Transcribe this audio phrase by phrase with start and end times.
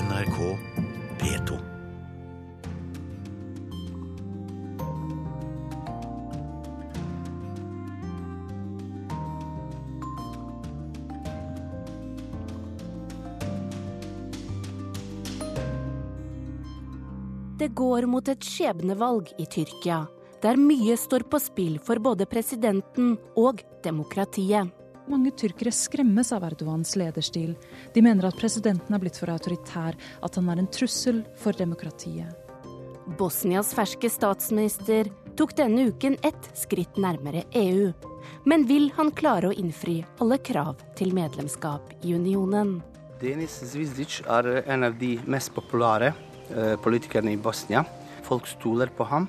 [0.00, 0.56] NRK
[1.18, 1.58] P2.
[17.58, 20.06] Det går mot et skjebnevalg i Tyrkia,
[20.40, 24.79] der mye står på spill for både presidenten og demokratiet.
[25.10, 27.56] Mange tyrkere skremmes av Erdogans lederstil.
[27.94, 32.30] De mener at presidenten er blitt for autoritær, at han er en trussel for demokratiet.
[33.18, 37.88] Bosnias ferske statsminister tok denne uken ett skritt nærmere EU.
[38.46, 42.76] Men vil han klare å innfri alle krav til medlemskap i unionen?
[43.20, 47.82] Denis Zvizdic er en av de mest populære eh, politikerne i Bosnia.
[48.28, 49.26] Folk stoler på ham,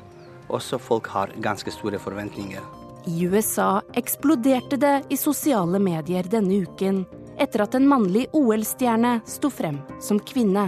[0.51, 2.80] også folk har ganske store forventninger.
[3.07, 7.05] I USA eksploderte det i sosiale medier denne uken
[7.41, 10.67] etter at en mannlig OL-stjerne sto frem som kvinne.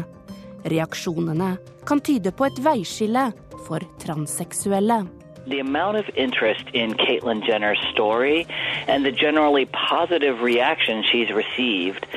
[0.65, 1.51] Reaksjonene
[1.85, 3.27] kan tyde på et veiskille
[3.67, 5.03] for transseksuelle.
[5.45, 8.47] The amount of interest in Caitlyn Jenner's story
[8.87, 12.07] and the generally positive reaction she's received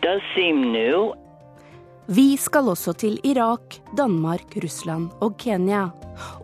[0.00, 1.12] does seem new.
[2.06, 5.88] Vi skal også til Irak, Danmark, Russland og Kenya.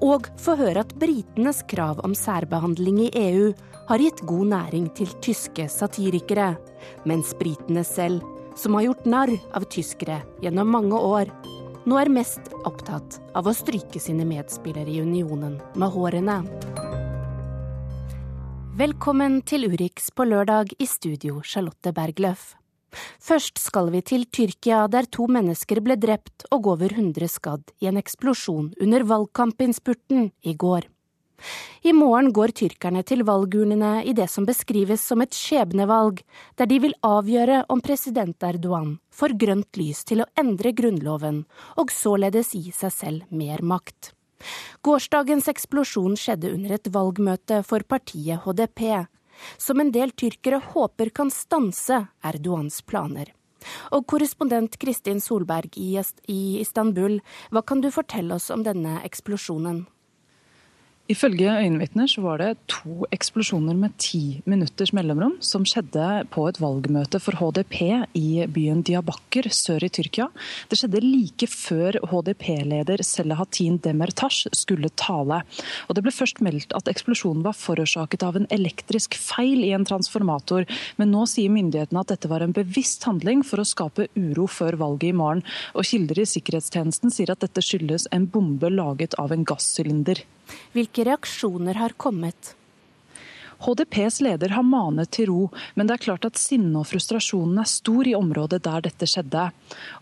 [0.03, 3.53] Og få høre at britenes krav om særbehandling i EU
[3.87, 6.57] har gitt god næring til tyske satirikere.
[7.07, 8.27] Mens britene selv,
[8.59, 11.31] som har gjort narr av tyskere gjennom mange år,
[11.87, 16.41] nå er mest opptatt av å stryke sine medspillere i unionen med hårene.
[18.83, 22.57] Velkommen til Urix på lørdag i studio, Charlotte Bergløff.
[23.23, 27.89] Først skal vi til Tyrkia, der to mennesker ble drept og over 100 skadd i
[27.91, 30.89] en eksplosjon under valgkampinnspurten i går.
[31.83, 36.21] I morgen går tyrkerne til valgurnene i det som beskrives som et skjebnevalg,
[36.59, 41.43] der de vil avgjøre om president Erdogan får grønt lys til å endre grunnloven,
[41.77, 44.13] og således gi seg selv mer makt.
[44.83, 49.07] Gårsdagens eksplosjon skjedde under et valgmøte for partiet HDP,
[49.57, 53.33] som en del tyrkere håper kan stanse Erdogans planer.
[53.95, 57.21] Og korrespondent Kristin Solberg i Istanbul,
[57.51, 59.85] hva kan du fortelle oss om denne eksplosjonen?
[61.11, 66.61] Ifølge øyenvitner så var det to eksplosjoner med ti minutters mellomrom som skjedde på et
[66.63, 67.81] valgmøte for HDP
[68.15, 70.29] i byen Diyarbakir sør i Tyrkia.
[70.71, 75.41] Det skjedde like før HDP-leder Selahattin Demirtas skulle tale.
[75.91, 79.85] Og Det ble først meldt at eksplosjonen var forårsaket av en elektrisk feil i en
[79.89, 80.69] transformator,
[81.03, 84.79] men nå sier myndighetene at dette var en bevisst handling for å skape uro før
[84.79, 85.43] valget i morgen.
[85.75, 90.23] Og Kilder i sikkerhetstjenesten sier at dette skyldes en bombe laget av en gassylinder.
[90.73, 92.55] Hvilke reaksjoner har kommet?
[93.63, 95.43] HDPs leder har manet til ro,
[95.79, 99.45] men det er klart at sinnet og frustrasjonen er stor i området der dette skjedde.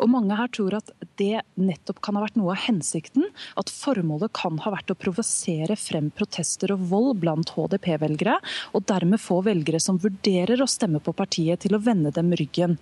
[0.00, 0.88] Og Mange her tror at
[1.20, 3.28] det nettopp kan ha vært noe av hensikten.
[3.60, 8.38] At formålet kan ha vært å provosere frem protester og vold blant HDP-velgere,
[8.72, 12.78] og dermed få velgere som vurderer å stemme på partiet, til å vende dem ryggen.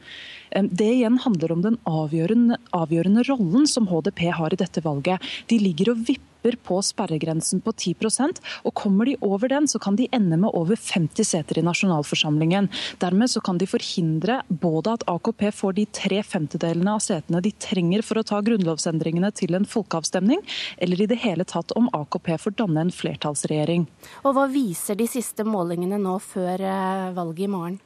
[0.54, 5.24] Det igjen handler om den avgjørende, avgjørende rollen som HDP har i dette valget.
[5.50, 9.78] De ligger og vipper vipper på sperregrensen på 10% og kommer de over den, så
[9.78, 12.68] kan de ende med over 50 seter i nasjonalforsamlingen.
[12.98, 17.52] Dermed så kan de forhindre både at AKP får de tre femtedelene av setene de
[17.52, 20.40] trenger for å ta grunnlovsendringene til en folkeavstemning,
[20.78, 23.88] eller i det hele tatt om AKP får danne en flertallsregjering.
[24.24, 27.78] Og Hva viser de siste målingene nå før eh, valget i morgen?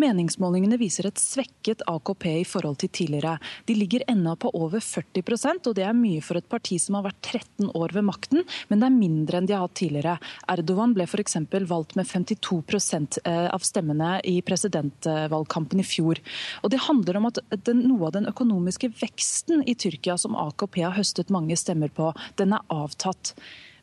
[0.00, 3.36] Meningsmålingene viser et svekket AKP i forhold til tidligere.
[3.68, 7.06] De ligger ennå på over 40% og det er mye for et parti som har
[7.08, 10.16] vært 13 år ved makten, men det er mindre enn de har hatt tidligere.
[10.52, 11.38] Erdogan ble f.eks.
[11.70, 12.60] valgt med 52
[13.24, 16.20] eh, av stemmene i presidentvalgkampen i fjor.
[16.62, 20.82] Og Det handler om at den, noe av den økonomiske veksten i Tyrkia som AKP
[20.82, 23.34] har høstet mange stemmer på, den er avtatt.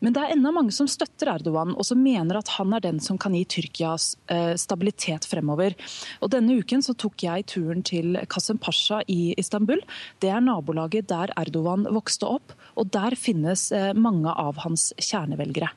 [0.03, 2.99] Men det er ennå mange som støtter Erdogan, og som mener at han er den
[3.03, 5.77] som kan gi Tyrkias eh, stabilitet fremover.
[6.19, 9.79] Og Denne uken så tok jeg turen til Kasem Pasha i Istanbul.
[10.19, 15.71] Det er nabolaget der Erdogan vokste opp, og der finnes eh, mange av hans kjernevelgere.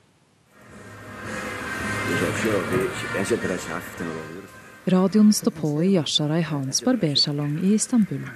[4.87, 8.27] Radioen står på i Yasharai Hans barbersalong i Istanbul.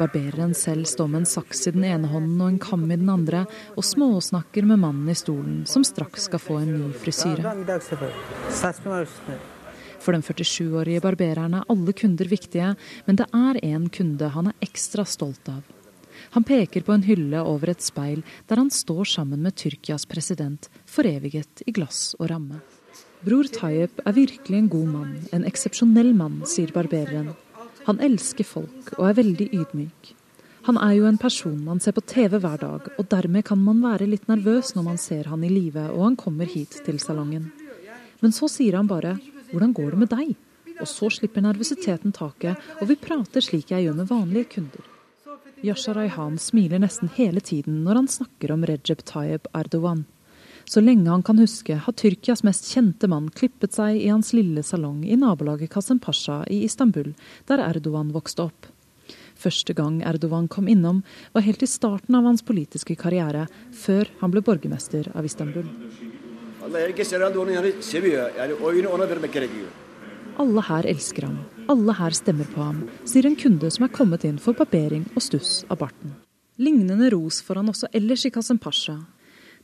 [0.00, 3.10] Barbereren selv står med en saks i den ene hånden og en kam i den
[3.12, 3.42] andre,
[3.76, 7.52] og småsnakker med mannen i stolen, som straks skal få en ny frisyre.
[10.00, 12.70] For den 47-årige barbereren er alle kunder viktige,
[13.04, 15.60] men det er én kunde han er ekstra stolt av.
[16.32, 20.70] Han peker på en hylle over et speil der han står sammen med Tyrkias president,
[20.88, 22.62] foreviget i glass og ramme.
[23.20, 27.34] Bror Tayyip er virkelig en god mann, en eksepsjonell mann, sier barbereren.
[27.86, 30.14] Han elsker folk og er veldig ydmyk.
[30.68, 33.80] Han er jo en person man ser på TV hver dag, og dermed kan man
[33.80, 37.48] være litt nervøs når man ser han i live og han kommer hit til salongen.
[38.20, 39.18] Men så sier han bare
[39.52, 40.36] 'hvordan går det med deg?'
[40.80, 44.84] Og så slipper nervøsiteten taket, og vi prater slik jeg gjør med vanlige kunder.
[45.62, 50.06] Yasha Rayhan smiler nesten hele tiden når han snakker om Recep Tayyip Erdogan.
[50.70, 54.62] Så lenge han kan huske, har Tyrkias mest kjente mann klippet seg i hans lille
[54.62, 57.08] salong i nabolaget Kasem Pasha i Istanbul,
[57.50, 58.68] der Erdogan vokste opp.
[59.34, 61.02] Første gang Erdogan kom innom,
[61.34, 65.66] var helt i starten av hans politiske karriere, før han ble borgermester av Istanbul.
[70.38, 74.22] Alle her elsker ham, alle her stemmer på ham, sier en kunde som er kommet
[74.28, 76.14] inn for barbering og stuss av barten.
[76.62, 79.00] Lignende ros får han også ellers i Kasem Pasha.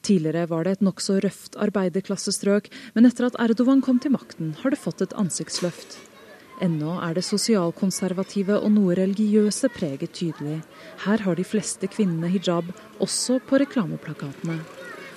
[0.02, 4.70] Tidligere var det et nokså røft arbeiderklassestrøk, men etter at Erdogan kom til makten, har
[4.70, 5.98] det fått et ansiktsløft.
[6.62, 10.62] Ennå er det sosialkonservative og noe religiøse preget tydelig.
[11.04, 12.70] Her har de fleste kvinnene hijab,
[13.02, 14.56] også på reklameplakatene.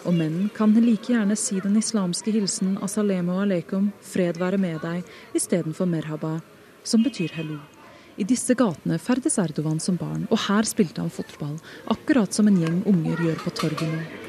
[0.07, 5.03] Og menn kan like gjerne si den islamske hilsen 'assalemu aleikum', 'fred være med deg',
[5.33, 6.41] istedenfor 'merhaba',
[6.83, 7.59] som betyr hello.
[8.17, 12.57] I disse gatene ferdes Erdogan som barn, og her spilte han fotball, akkurat som en
[12.57, 14.28] gjeng unger gjør på torget nå.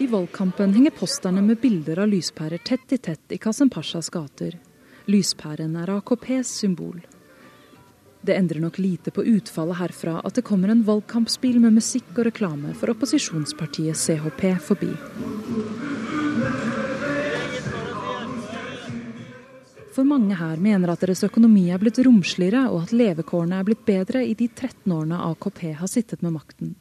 [0.00, 4.54] I valgkampen henger posterne med bilder av lyspærer tett i tett i Kasem Pashas gater.
[5.10, 7.00] Lyspæren er AKPs symbol.
[8.22, 12.28] Det endrer nok lite på utfallet herfra at det kommer en valgkampsbil med musikk og
[12.30, 14.94] reklame for opposisjonspartiet CHP forbi.
[19.98, 23.82] For mange her mener at deres økonomi er blitt romsligere, og at levekårene er blitt
[23.82, 26.76] bedre i de 13 årene AKP har sittet med makten.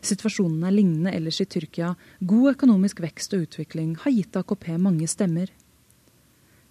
[0.00, 1.94] Situasjonen er lignende ellers i Tyrkia.
[2.20, 5.50] God økonomisk vekst og utvikling har gitt AKP mange stemmer.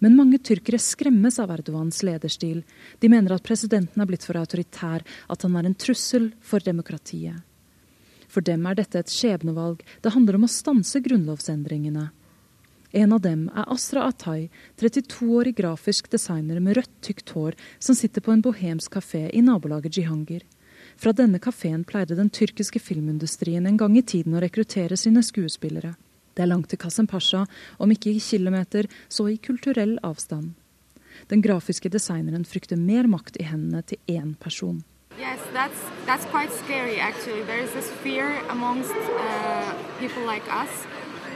[0.00, 2.62] Men mange tyrkere skremmes av Erdogans lederstil.
[3.00, 7.44] De mener at presidenten er blitt for autoritær, at han er en trussel for demokratiet.
[8.30, 9.82] For dem er dette et skjebnevalg.
[10.00, 12.08] Det handler om å stanse grunnlovsendringene.
[12.90, 14.48] En av dem er Asra Atay,
[14.80, 20.00] 32-årig grafisk designer med rødt, tykt hår, som sitter på en bohemsk kafé i nabolaget
[20.00, 20.42] Jihangir.
[21.00, 25.94] Fra denne kafeen pleide den tyrkiske filmindustrien en gang i tiden å rekruttere sine skuespillere.
[26.36, 27.46] Det er langt til Kasem Pasha,
[27.80, 30.52] om ikke i kilometer, så i kulturell avstand.
[31.32, 34.84] Den grafiske designeren frykter mer makt i hendene til én person.
[35.16, 37.00] Yes, that's that's quite scary.
[37.00, 40.84] Actually, there is this fear amongst uh, people like us.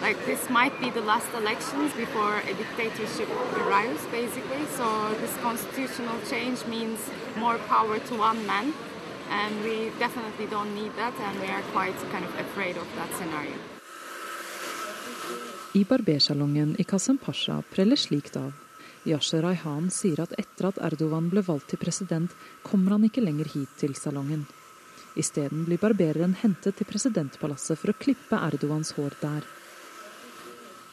[0.03, 3.29] Like this might be the last elections before a dictatorship
[3.65, 4.65] arrives, basically.
[4.77, 4.87] So
[5.23, 7.01] this constitutional change means
[7.37, 8.75] more power to one man.
[9.31, 13.11] And we definitely don't need that, and we are quite kind of afraid of that
[13.19, 13.57] scenario.
[15.75, 18.53] I barbersalongen i Kassem Pasha preller slikt av.
[19.05, 22.31] Yasher Raihan sier at etter at Erdogan ble valgt til president,
[22.63, 24.47] kommer han ikke lenger hit til salongen.
[25.15, 29.45] Isteden blir barbereren hentet til presidentpalasset for å klippe Erdogans hår der.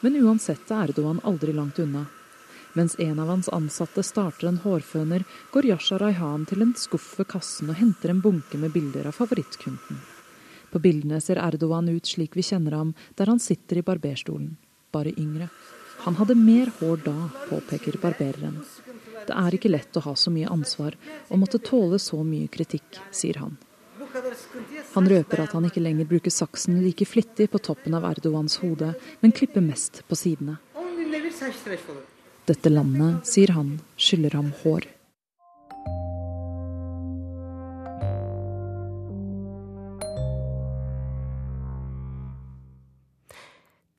[0.01, 2.07] Men uansett er Erdogan aldri langt unna.
[2.73, 7.27] Mens en av hans ansatte starter en hårføner, går Yasha Raihan til en skuff ved
[7.33, 9.99] kassen og henter en bunke med bilder av favorittkunden.
[10.71, 14.55] På bildene ser Erdogan ut slik vi kjenner ham, der han sitter i barberstolen,
[14.91, 15.49] bare yngre.
[16.05, 17.17] Han hadde mer hår da,
[17.49, 18.61] påpeker barbereren.
[19.27, 20.95] Det er ikke lett å ha så mye ansvar
[21.27, 23.59] og måtte tåle så mye kritikk, sier han.
[24.95, 28.93] Han røper at han ikke lenger bruker saksen like flittig på toppen av Erdogans hode,
[29.19, 30.57] men klipper mest på sidene.
[32.51, 34.83] Dette landet, sier han, skylder ham hår.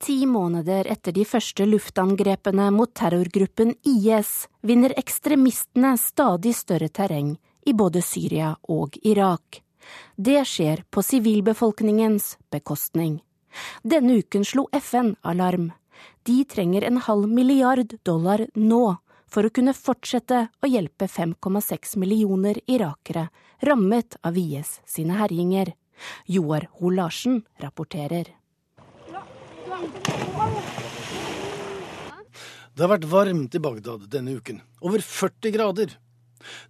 [0.05, 7.73] Ti måneder etter de første luftangrepene mot terrorgruppen IS vinner ekstremistene stadig større terreng i
[7.73, 9.63] både Syria og Irak.
[10.13, 13.23] Det skjer på sivilbefolkningens bekostning.
[13.81, 15.71] Denne uken slo FN alarm.
[16.23, 18.85] De trenger en halv milliard dollar nå
[19.33, 23.27] for å kunne fortsette å hjelpe 5,6 millioner irakere
[23.65, 25.73] rammet av IS sine herjinger.
[26.25, 28.29] Joar Ho Larsen rapporterer.
[32.73, 34.61] Det har vært varmt i Bagdad denne uken.
[34.81, 35.93] Over 40 grader.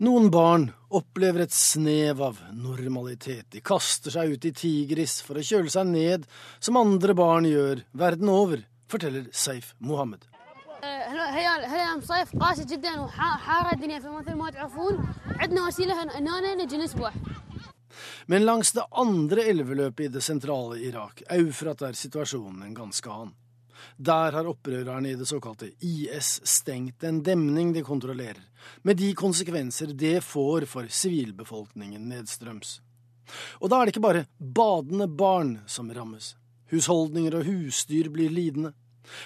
[0.06, 3.48] Noen barn opplever et snev av normalitet.
[3.56, 6.28] De kaster seg ut i tigris for å kjøle seg ned,
[6.60, 10.26] som andre barn gjør verden over forteller Seif Mohammed.
[18.26, 23.36] Men langs det andre elveløpet i det sentrale Irak, Eufrat, er situasjonen en ganske annen.
[23.98, 28.40] Der har opprørerne i det såkalte IS stengt en demning de kontrollerer,
[28.82, 32.80] med de konsekvenser det får for sivilbefolkningen nedstrøms.
[33.60, 36.34] Og da er det ikke bare badende barn som rammes.
[36.74, 38.74] Husholdninger og husdyr blir lidende.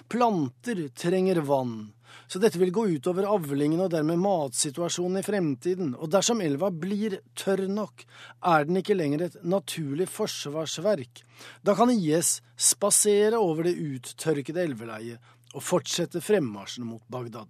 [0.10, 1.94] Planter trenger vann,
[2.28, 7.20] så dette vil gå utover avlingen og dermed matsituasjonen i fremtiden, og dersom elva blir
[7.38, 8.04] tørr nok,
[8.42, 11.24] er den ikke lenger et naturlig forsvarsverk.
[11.64, 17.48] Da kan IS spasere over det uttørkede elveleiet og fortsette fremmarsjen mot Bagdad.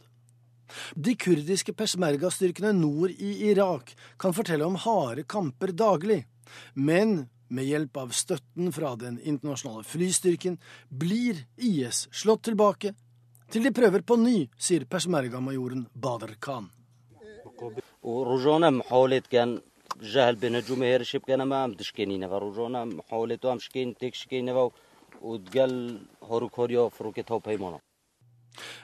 [1.00, 6.26] De kurdiske peshmerga-styrkene nord i Irak kan fortelle om harde kamper daglig,
[6.76, 10.58] men med hjelp av støtten fra den internasjonale flystyrken
[10.90, 12.94] blir IS slått tilbake
[13.52, 16.68] til de prøver på ny, sier persmerga-majoren Bader Khan.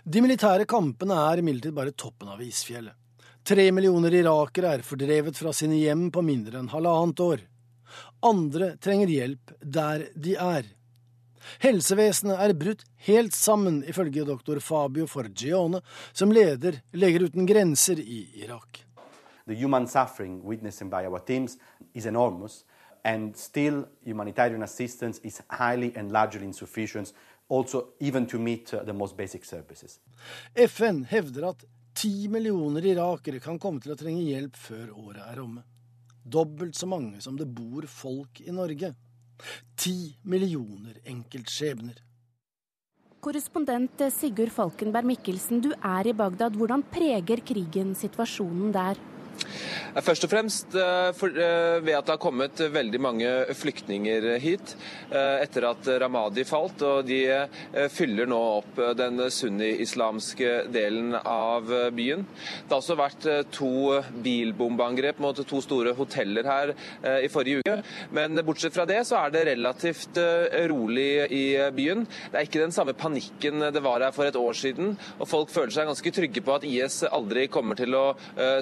[0.03, 2.95] De militære kampene er imidlertid bare toppen av isfjellet.
[3.43, 7.41] Tre millioner irakere er fordrevet fra sine hjem på mindre enn halvannet år.
[8.23, 10.69] Andre trenger hjelp der de er.
[11.59, 15.81] Helsevesenet er brutt helt sammen, ifølge doktor Fabio Forgione,
[16.13, 18.85] som leder Leger uten grenser i Irak.
[19.45, 21.57] The human suffering witnessed by our teams
[21.93, 22.63] is enormous,
[23.03, 27.13] and still humanitarian assistance is highly and largely insufficient,
[27.49, 29.99] also even to meet uh, the most basic services.
[30.55, 35.43] FN hevder at ti millioner irakere kan komme til å trenge hjelp før året er
[35.43, 35.65] omme.
[36.23, 38.93] Dobbelt så mange som det bor folk i Norge.
[39.75, 41.99] Ti millioner enkeltskjebner.
[43.23, 46.57] Korrespondent Sigurd Falkenberg Mikkelsen, du er i Bagdad.
[46.59, 48.99] Hvordan preger krigen situasjonen der?
[50.01, 54.73] Først og fremst eh, eh, ved at det har kommet veldig mange flyktninger hit
[55.13, 56.81] eh, etter at Ramadi falt.
[56.81, 57.19] og De
[57.93, 62.23] fyller nå opp den sunni-islamske delen av byen.
[62.25, 66.73] Det har også vært to bilbombeangrep mot to store hoteller her
[67.21, 67.77] i forrige uke.
[68.15, 70.17] Men bortsett fra det så er det relativt
[70.71, 72.05] rolig i byen.
[72.31, 74.95] Det er ikke den samme panikken det var her for et år siden.
[75.19, 78.05] Og folk føler seg ganske trygge på at IS aldri kommer til å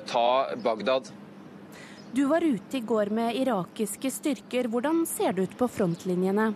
[0.10, 0.28] ta
[0.64, 1.12] Bagdad.
[2.12, 4.68] Du var ute i går med irakiske styrker.
[4.68, 6.52] Hvordan ser det ut på frontlinjene?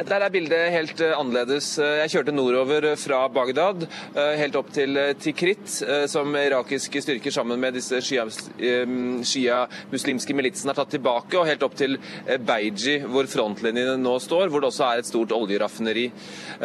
[0.00, 1.74] Der er bildet helt eh, annerledes.
[1.76, 3.82] Jeg kjørte nordover fra Bagdad,
[4.14, 5.68] eh, helt opp til eh, Tikrit,
[6.08, 11.98] som irakiske styrker sammen med disse shia-muslimske militsene har tatt tilbake, og helt opp til
[12.46, 16.06] Beiji, hvor frontlinjene nå står, hvor det også er et stort oljeraffineri.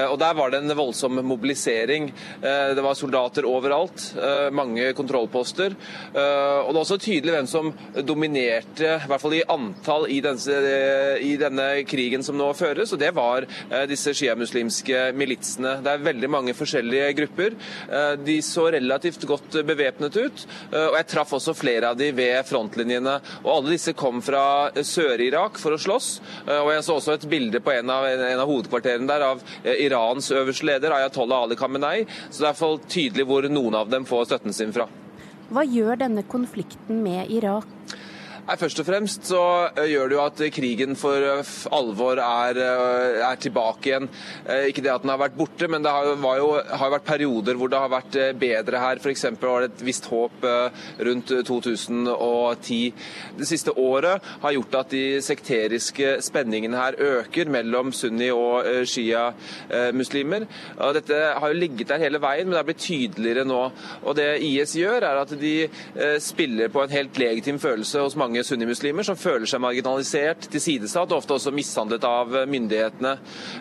[0.05, 2.13] Og Der var det en voldsom mobilisering.
[2.41, 4.15] Det var soldater overalt,
[4.55, 5.71] mange kontrollposter.
[6.13, 7.73] Og det er også tydelig hvem som
[8.05, 10.21] dominerte, i hvert fall i antall, i
[11.41, 12.93] denne krigen som nå føres.
[12.93, 13.24] og det var
[13.69, 15.77] eh, disse sjiamuslimske militsene.
[15.85, 17.55] Det er veldig mange forskjellige grupper.
[17.89, 22.11] Eh, de så relativt godt bevæpnet ut, eh, og jeg traff også flere av de
[22.15, 23.17] ved frontlinjene.
[23.43, 26.09] Og Alle disse kom fra Sør-Irak for å slåss.
[26.47, 30.31] og Jeg så også et bilde på en av, en av hovedkvarterene der av Irans
[30.31, 32.05] øverste leder, Ayatollah Ali Khamenei.
[32.29, 34.87] Så det er iallfall tydelig hvor noen av dem får støtten sin fra.
[35.53, 37.74] Hva gjør denne konflikten med Irak?
[38.45, 39.41] Nei, Først og fremst så
[39.73, 44.05] eh, gjør det jo at krigen for eh, alvor er, eh, er, tilbake igjen.
[44.69, 46.05] Ikke det at den har vært borte, men det har
[46.37, 49.01] jo, har vært perioder hvor det har vært bedre her.
[49.01, 49.25] F.eks.
[49.41, 50.45] var det et visst håp
[51.07, 52.77] rundt 2010.
[53.39, 60.45] Det siste året har gjort at de sekteriske spenningene her øker mellom sunni- og shia-muslimer.
[60.99, 63.63] Dette har jo ligget der hele veien, men det har blitt tydeligere nå.
[64.05, 65.55] Og Det IS gjør, er at de
[66.21, 71.11] spiller på en helt legitim følelse hos mange mange sunnimuslimer som føler seg marginalisert, tilsidesatt
[71.13, 73.13] og ofte også mishandlet av myndighetene.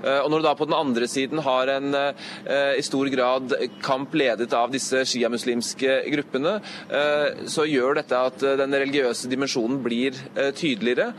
[0.02, 3.54] Eh, og Når du da på den andre siden har en eh, i stor grad
[3.84, 6.56] kamp ledet av disse sjiamuslimske gruppene,
[6.90, 10.16] eh, så gjør dette at den religiøse dimensjonen blir
[10.56, 11.12] tydeligere.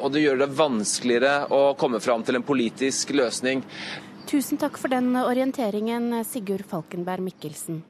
[0.00, 3.64] Og det gjør det vanskeligere å komme fram til en politisk løsning.
[4.30, 7.82] Tusen takk for den orienteringen, Sigurd Falkenberg Mikkelsen.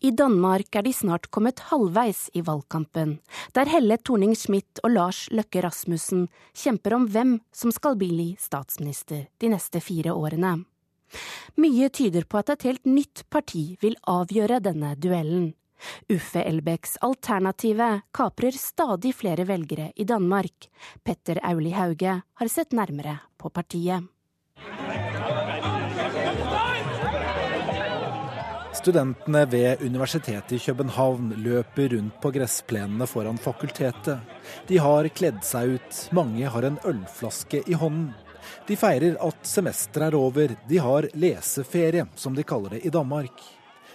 [0.00, 3.18] I Danmark er de snart kommet halvveis i valgkampen,
[3.52, 6.22] der Helle Thorning-Schmidt og Lars Løkke Rasmussen
[6.56, 10.54] kjemper om hvem som skal bli statsminister de neste fire årene.
[11.60, 15.50] Mye tyder på at et helt nytt parti vil avgjøre denne duellen.
[16.08, 20.70] Uffe Elbecks Alternative kaprer stadig flere velgere i Danmark.
[21.04, 24.08] Petter Auli Hauge har sett nærmere på partiet.
[28.80, 34.22] Studentene ved Universitetet i København løper rundt på gressplenene foran fakultetet.
[34.70, 38.14] De har kledd seg ut, mange har en ølflaske i hånden.
[38.64, 43.44] De feirer at semesteret er over, de har leseferie, som de kaller det i Danmark.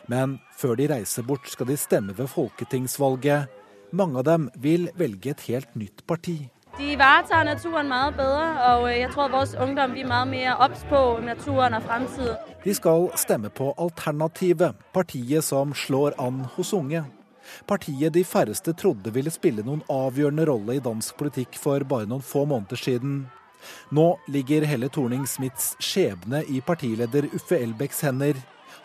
[0.05, 3.49] Men før de reiser bort, skal de stemme ved folketingsvalget.
[3.89, 6.43] Mange av dem vil velge et helt nytt parti.
[6.77, 11.19] De varetager naturen meget bedre, og jeg tror vores ungdom blir meget mer ops på
[11.23, 12.35] naturen og fremtiden.
[12.63, 17.03] De skal stemme på Alternativet, partiet som slår an hos unge.
[17.67, 22.21] Partiet de færreste trodde ville spille noen avgjørende rolle i dansk politikk for bare noen
[22.21, 23.27] få måneder siden.
[23.91, 28.35] Nå ligger Helle Thorning-Smiths skjebne i partileder Uffe Elbecks hender.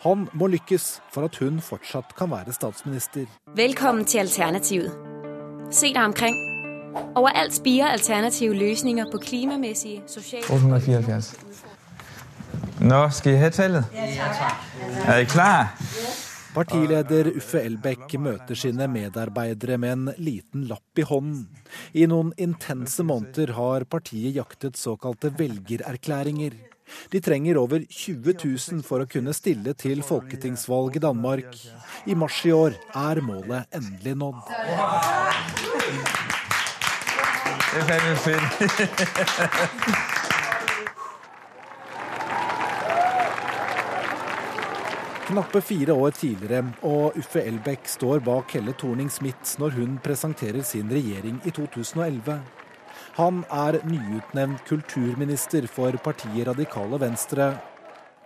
[0.05, 3.27] Han må lykkes for at hun fortsatt kan være statsminister.
[3.55, 4.95] Velkommen til Alternativet.
[5.71, 6.50] Se deg omkring.
[7.15, 11.33] Overalt spirer alternative løsninger på klimamæssige, sosiale 874.
[12.81, 13.85] Nå, skal I ha tallet?
[15.07, 15.77] Er I klar?
[16.51, 21.45] Partileder Uffe Elbekk møter sine medarbeidere med en liten lapp i hånden.
[21.95, 26.57] I noen intense måneder har partiet jaktet såkalte velgererklæringer.
[27.11, 31.55] De trenger over 20 000 for å kunne stille til folketingsvalg i Danmark.
[32.03, 34.43] I mars i år er målet endelig nådd.
[37.71, 38.41] Det er.
[45.27, 50.91] Knappe fire år tidligere, og Uffe Elbæk står bak Helle Thorning-Smith når hun presenterer sin
[50.91, 52.41] regjering i 2011.
[53.15, 57.53] Han er nyutnevnt kulturminister for partiet Radikale Venstre.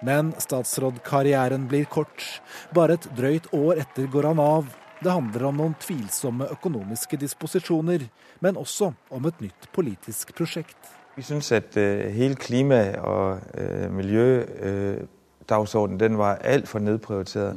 [0.01, 2.41] Men statsrådkarrieren blir kort.
[2.73, 4.73] Bare et drøyt år etter går han av
[5.03, 8.07] det handler om noen tvilsomme økonomiske disposisjoner,
[8.41, 10.77] men også om et nytt politisk prosjekt.
[11.15, 17.55] Vi syns at uh, hele klima- og uh, miljødagsordenen var altfor nedprioritert.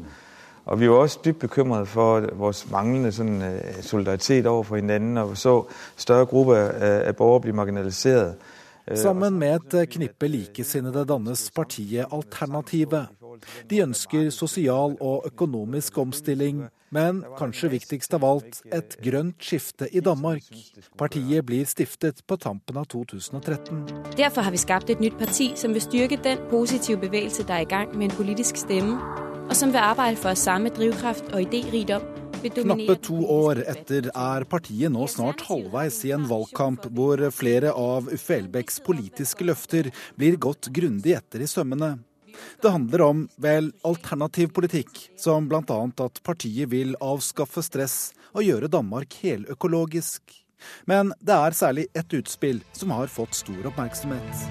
[0.68, 3.42] Og vi var også dypt bekymret for vår manglende sånn,
[3.80, 5.64] solidaritet overfor hverandre, og så
[5.96, 6.72] større grupper
[7.08, 8.36] av borgere bli marginalisert.
[8.96, 13.06] Sammen med et knippe likesinnede dannes partiet Alternativet.
[13.70, 20.02] De ønsker sosial og økonomisk omstilling, men kanskje viktigst av alt et grønt skifte i
[20.04, 20.46] Danmark.
[20.98, 23.84] Partiet blir stiftet på tampen av 2013.
[24.16, 27.66] Derfor har vi skapt et nytt parti som vil styrke den positive bevegelse der er
[27.66, 28.96] i gang med en politisk stemme,
[29.48, 32.04] og som vil arbeide for samme drivkraft og idérikdom
[32.38, 38.06] Knappe to år etter er partiet nå snart halvveis i en valgkamp hvor flere av
[38.14, 41.96] Uffe Elbecks politiske løfter blir gått grundig etter i sømmene.
[42.62, 45.78] Det handler om, vel, alternativ politikk, som bl.a.
[46.04, 50.22] at partiet vil avskaffe stress og gjøre Danmark heløkologisk.
[50.86, 54.48] Men det er særlig ett utspill som har fått stor oppmerksomhet.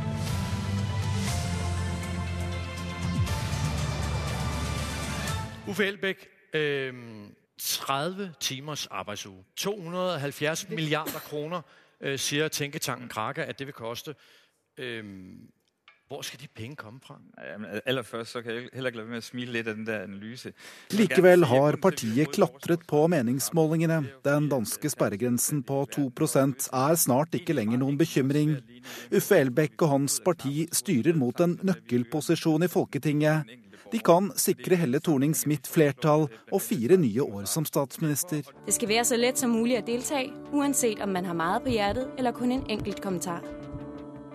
[5.68, 6.94] Uffe Elbæk, øh,
[7.60, 9.44] 30 timers arbeidsuke.
[9.56, 11.62] 270 milliarder kroner,
[12.02, 14.16] øh, sier tenketanken Krake at det vil koste.
[14.78, 15.04] Øh,
[16.08, 17.18] hvor skal de penge komme fra?
[17.86, 20.54] aller først så kan jeg heller ikke med å smile litt av den der analyse.
[20.96, 24.00] Likevel har partiet klatret på meningsmålingene.
[24.24, 28.56] Den danske sperregrensen på 2% er snart ikke lenger noen bekymring.
[29.12, 33.58] Uffe Elbæk og hans parti styrer mot en nøkkelposisjon i Folketinget.
[33.92, 38.48] De kan sikre Helle Thorning-Smith flertall og fire nye år som statsminister.
[38.66, 40.24] Det skal være så lett som mulig å delta,
[40.56, 43.44] uansett om man har mye på hjertet eller kun en enkelt kommentar.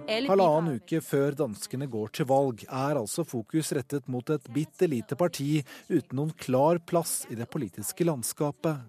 [0.09, 5.19] Halvannen uke før danskene går til valg, er altså fokus rettet mot et bitte lite
[5.19, 8.83] parti uten noen klar plass i det politiske landskapet.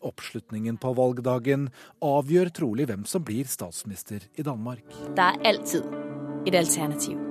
[0.00, 1.68] Oppslutningen på valgdagen
[2.04, 4.86] avgjør trolig hvem som blir statsminister i Danmark.
[5.16, 5.84] Det er alltid
[6.48, 7.29] et alternativ.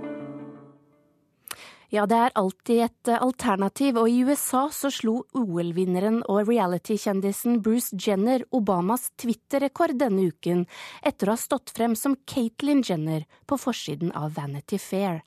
[1.89, 7.97] Ja, det er alltid et alternativ, og i USA så slo OL-vinneren og reality-kjendisen Bruce
[7.97, 10.67] Jenner Obamas Twitter-rekord denne uken,
[11.02, 15.23] etter å ha stått frem som Caitlyn Jenner på forsiden av Vanity Fair.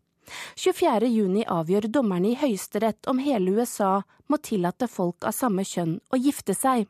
[0.54, 1.08] 24.
[1.10, 6.20] juni avgjør dommerne i Høyesterett om hele USA må tillate folk av samme kjønn å
[6.20, 6.86] gifte seg.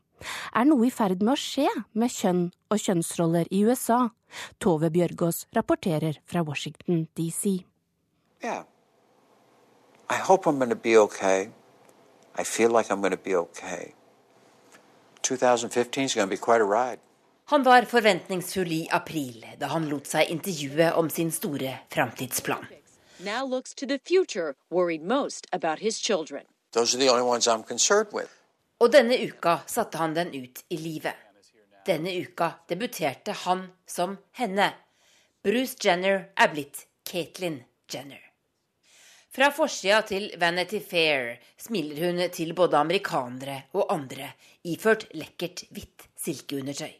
[0.52, 4.02] Er noe i ferd med å skje med kjønn og kjønnsroller i USA?
[4.60, 7.62] Tove Bjørgaas rapporterer fra Washington DC.
[8.44, 8.68] Yeah.
[10.12, 11.48] I hope I'm going to be okay.
[12.40, 13.94] I feel like I'm going to be okay.
[15.22, 16.98] 2015 is going to be quite a ride.
[17.44, 22.66] Han var forventningsfull i april da han lot seg intervjue om sin store framtidsplan.
[28.80, 31.14] Og denne uka satte han den ut i livet.
[31.86, 34.72] Denne uka debuterte han som henne.
[35.44, 38.31] Bruce Jenner er blitt Caitlyn Jenner.
[39.32, 44.26] Fra forsida til Vanity Fair smiler hun til både amerikanere og andre
[44.68, 46.90] iført lekkert hvitt silkeundertøy.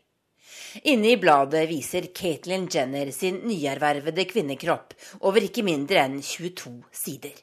[0.89, 7.37] Inne i bladet viser Caitlyn Jenner sin nyervervede kvinnekropp over ikke mindre enn 22 sider.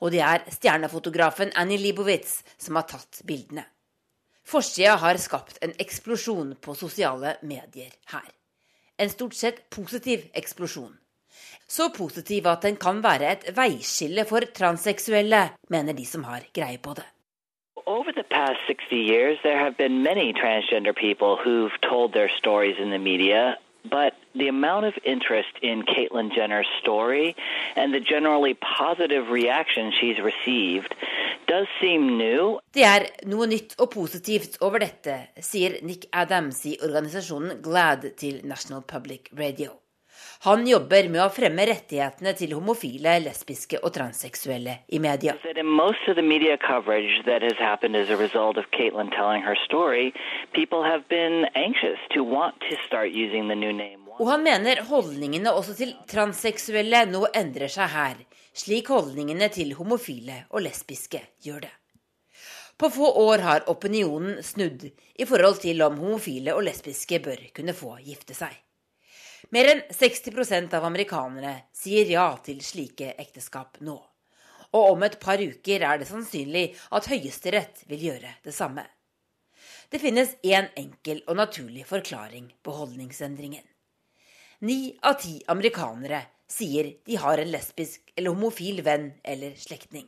[0.00, 3.66] Og det er stjernefotografen Annie Leibowitz som har tatt bildene.
[4.48, 8.32] Forsida har skapt en eksplosjon på sosiale medier her.
[8.96, 11.01] En stort sett positiv eksplosjon.
[11.72, 16.78] Så positiv at den kan være et veiskille for transseksuelle, mener de som har greie
[16.78, 17.06] på det.
[17.86, 22.76] Over the past 60 years, there have been many transgender people who've told their stories
[22.78, 27.34] in the media, but the amount of interest in Caitlyn Jenner's story
[27.76, 30.94] and the generally positive reaction she's received
[31.46, 32.58] does seem new.
[32.74, 38.42] Det er noe nytt og positivt over dette, sier Nick Adams i organisasjonen GLAD til
[38.44, 39.81] National Public Radio.
[40.42, 45.36] Han jobber med å fremme rettighetene til homofile, lesbiske og transseksuelle i media.
[54.16, 58.18] Og han mener holdningene også til transseksuelle nå endrer seg her,
[58.64, 61.72] slik holdningene til homofile og lesbiske gjør det.
[62.74, 67.78] På få år har opinionen snudd i forhold til om homofile og lesbiske bør kunne
[67.78, 68.58] få gifte seg.
[69.50, 73.98] Mer enn 60% av amerikanere sier ja til slike ekteskap nå.
[74.72, 78.86] Og om et par uker er det sannsynlig at Høyesterett vil gjøre det samme.
[79.92, 83.64] Det finnes én en enkel og naturlig forklaring på holdningsendringen.
[84.64, 90.06] Ni av ti amerikanere sier de har en lesbisk eller homofil venn eller slektning.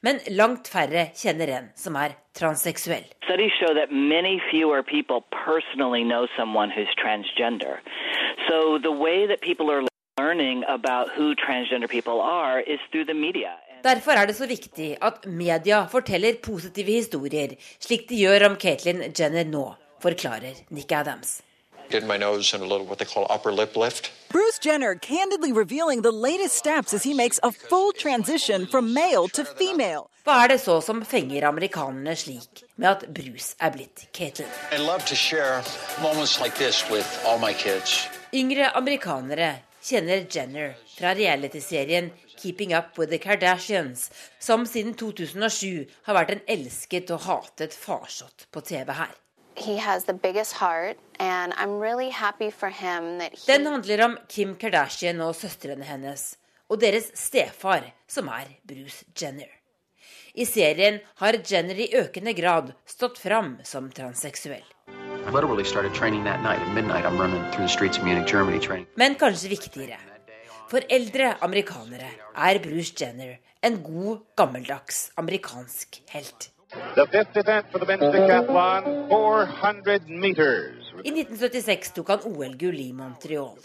[0.00, 3.04] Men langt færre kjenner en som er transseksuell.
[8.48, 9.82] So the way that people are
[10.20, 13.50] learning about who transgender people are is through the media.
[13.84, 17.48] Derfor er det så viktig at media forteller positive historier,
[17.80, 19.66] slik de gjør om Caitlyn Jenner nå,
[20.02, 21.42] forklarer Nick Adams
[21.90, 24.10] did my nose and a little what they call upper lip lift.
[24.30, 29.28] Bruce Jenner candidly revealing the latest steps as he makes a full transition from male
[29.28, 30.10] to female.
[30.24, 34.48] Hva er det så som fenger amerikanerne slik med at Bruce er blitt Caitlyn?
[36.42, 45.86] Like Yngre amerikanere kjenner Jenner fra realityserien Keeping Up With The Kardashians, som siden 2007
[46.04, 49.14] har vært en elsket og hatet farsott på TV her.
[51.80, 52.10] Really
[53.46, 56.36] Den handler om Kim Kardashian og søstrene hennes,
[56.68, 59.48] og deres stefar, som er Bruce Jenner.
[60.34, 64.66] I serien har Jenner i økende grad stått fram som transseksuell.
[68.96, 69.98] Men kanskje viktigere.
[70.68, 76.50] For eldre amerikanere er Bruce Jenner en god, gammeldags amerikansk helt.
[76.94, 80.92] The fifth event for the men's decathlon, 400 meters.
[81.04, 83.56] I 1976 tok han OL-gull i Montreal.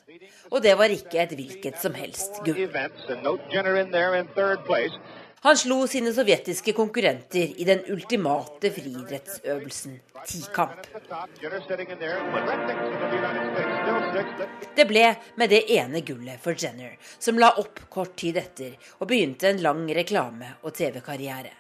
[0.52, 2.62] Og det var ikke et hvilket som helst gull.
[5.44, 10.86] Han slo sine sovjetiske konkurrenter i den ultimate friidrettsøvelsen tikamp.
[14.76, 15.02] Det ble
[15.36, 19.60] med det ene gullet for Jenner, som la opp kort tid etter og begynte en
[19.66, 21.52] lang reklame- og TV-karriere.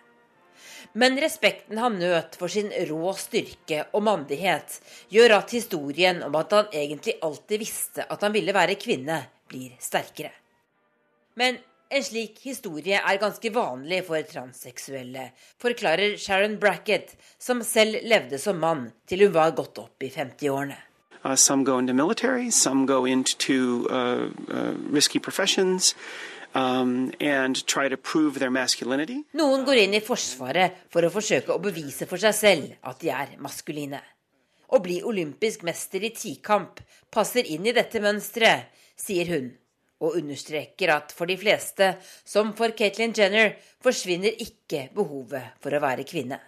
[0.95, 4.79] Men respekten han nøt for sin rå styrke og mandighet,
[5.11, 9.19] gjør at historien om at han egentlig alltid visste at han ville være kvinne,
[9.51, 10.31] blir sterkere.
[11.35, 11.59] Men
[11.93, 15.29] en slik historie er ganske vanlig for transseksuelle,
[15.61, 20.79] forklarer Sharon Brackett, som selv levde som mann til hun var gått opp i 50-årene.
[21.23, 25.95] Uh, some go into military, some go into uh, uh, risky professions.
[26.53, 27.11] Um,
[29.33, 33.09] Noen går inn i Forsvaret for å forsøke å bevise for seg selv at de
[33.09, 34.01] er maskuline.
[34.73, 36.81] Å bli olympisk mester i tikamp
[37.13, 39.49] passer inn i dette mønsteret, sier hun,
[40.03, 41.93] og understreker at for de fleste,
[42.27, 46.41] som for Caitlyn Jenner, forsvinner ikke behovet for å være kvinne.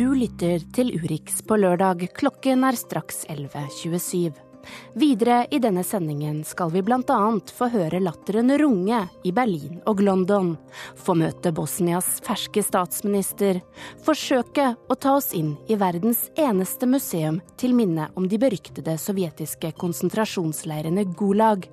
[0.00, 2.06] Du lytter til Urix på lørdag.
[2.16, 4.49] Klokken er straks 11.27.
[4.98, 7.18] Videre i denne sendingen skal vi bl.a.
[7.56, 10.54] få høre latteren runge i Berlin og London,
[10.96, 13.62] få møte Bosnias ferske statsminister,
[14.04, 19.72] forsøke å ta oss inn i verdens eneste museum til minne om de beryktede sovjetiske
[19.80, 21.68] konsentrasjonsleirene Gulag,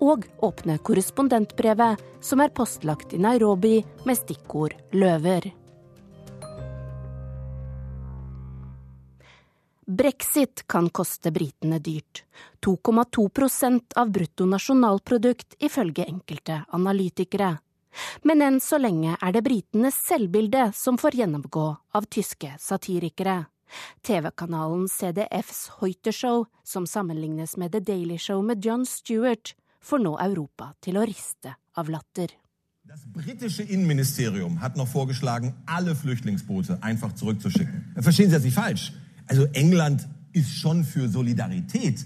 [0.00, 5.48] og åpne korrespondentbrevet som er postlagt i Nairobi med stikkord løver.
[9.86, 12.24] Brexit kan koste britene dyrt.
[12.66, 17.52] 2,2% av bruttonasjonalprodukt ifølge enkelte analytikere.
[18.26, 23.44] Men enn så lenge er det britenes selvbilde som får gjennomgå av tyske satirikere.
[24.02, 30.72] TV-kanalen CDFs Hoite-show, som sammenlignes med The Daily Show med John Stewart, får nå Europa
[30.82, 32.34] til å riste av latter.
[32.86, 34.90] Das britische Innenministerium hat noch
[35.66, 37.94] alle Flüchtlingsboote einfach zurückzuschicken.
[37.96, 38.92] Verstehen Sie das nicht falsch.
[39.26, 42.04] Also England ist schon für Solidarität,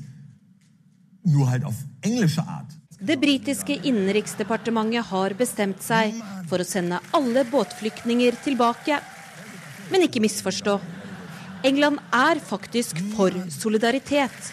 [1.24, 2.70] nur halt auf englische Art.
[3.00, 6.16] Det britiske innenriksdepartementet har bestemt seg
[6.50, 8.98] for å sende alle båtflyktninger tilbake.
[9.90, 10.76] Men ikke misforstå.
[11.64, 14.52] England er faktisk for solidaritet.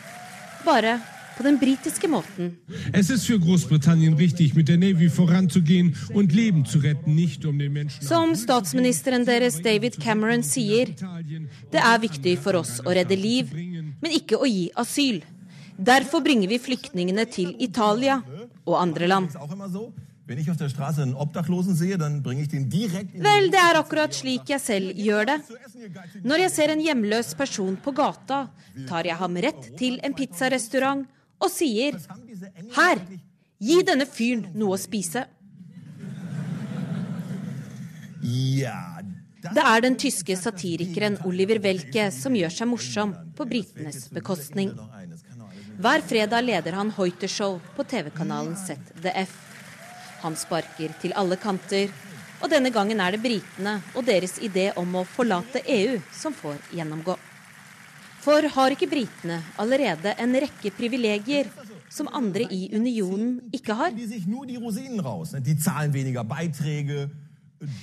[0.66, 0.98] Bare
[1.38, 2.58] på den britiske måten.
[2.92, 7.60] Es ist für Großbritannien richtig, mit der Navy voranzugehen und Leben zu retten, nicht um
[7.60, 10.88] den Menschen Som statsministeren deres David Cameron sier,
[11.72, 15.22] det er viktig for oss å redde liv, men ikke å gi asyl.
[15.78, 18.22] Derfor bringer vi flyktningene til Italia
[18.66, 19.30] og andre land.
[20.28, 20.42] Vel,
[23.54, 25.38] det er akkurat slik jeg selv gjør det.
[26.28, 28.48] Når jeg ser en hjemløs person på gata,
[28.90, 31.06] tar jeg ham rett til en pizzarestaurant
[31.38, 31.98] og sier
[32.76, 33.02] Her,
[33.58, 35.26] gi denne fyren noe å spise.
[39.48, 44.74] Det er den tyske satirikeren Oliver Welke som gjør seg morsom på britenes bekostning.
[45.78, 49.34] Hver fredag leder han Hoite-show på TV-kanalen ZDF.
[50.24, 51.94] Han sparker til alle kanter,
[52.42, 56.58] og denne gangen er det britene og deres idé om å forlate EU som får
[56.74, 57.18] gjennomgå.
[58.28, 61.48] For har ikke britene allerede en rekke privilegier
[61.88, 63.94] som andre i unionen ikke har?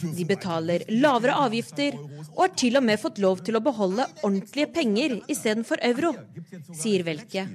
[0.04, 4.68] De betaler lavere avgifter og har til og med fått lov til å beholde ordentlige
[4.76, 6.12] penger istedenfor euro,
[6.76, 7.46] sier Welke,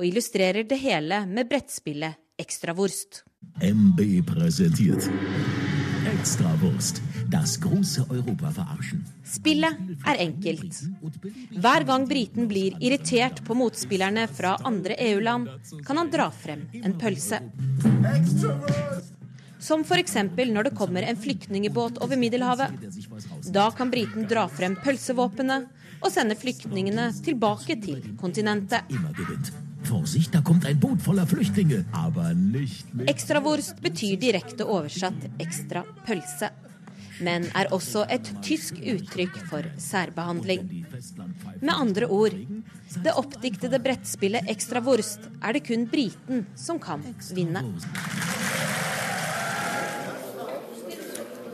[0.00, 3.20] og illustrerer det hele med brettspillet Ekstrawurst.
[3.60, 5.12] MB präsentiert.
[6.20, 7.00] Extrawurst.
[7.30, 9.04] Das große Europa verarschen.
[9.24, 10.74] Spillet er enkelt.
[11.50, 15.48] Hver gang briten blir irritert på motspillerne fra andre EU-land,
[15.86, 17.40] kan han dra frem en pølse.
[19.58, 20.18] Som f.eks.
[20.36, 22.76] når det kommer en flyktningebåt over Middelhavet.
[23.48, 28.92] Da kan briten dra frem pølsevåpenet og sende flyktningene tilbake til kontinentet.
[29.84, 31.84] Vorsicht, da kommt ein Boot voller Flüchtlinge.
[31.92, 33.08] Aber nicht mit.
[33.10, 36.50] Ekstrawurst betyr direkte oversatt ekstra pølse,
[37.20, 40.68] men er også et tysk uttrykk for særbehandling.
[41.60, 42.36] Med andre ord,
[43.04, 47.04] det oppdiktede brettspillet Ekstrawurst er det kun briten som kan
[47.36, 47.64] vinne.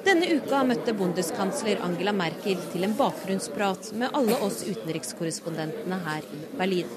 [0.07, 6.45] Denne uka møtte bondeskansler Angela Merkel til en bakgrunnsprat med alle oss utenrikskorrespondentene her i
[6.61, 6.93] Berlin.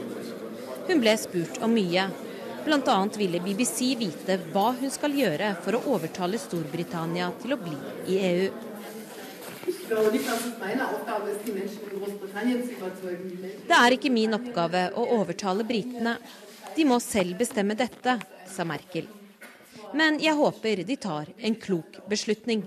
[0.89, 2.07] Hun ble spurt om mye.
[2.65, 2.97] Bl.a.
[3.13, 7.75] ville BBC vite hva hun skal gjøre for å overtale Storbritannia til å bli
[8.09, 8.47] i EU.
[13.69, 16.15] Det er ikke min oppgave å overtale britene.
[16.73, 18.17] De må selv bestemme dette,
[18.49, 19.05] sa Merkel.
[19.93, 22.65] Men jeg håper de tar en klok beslutning.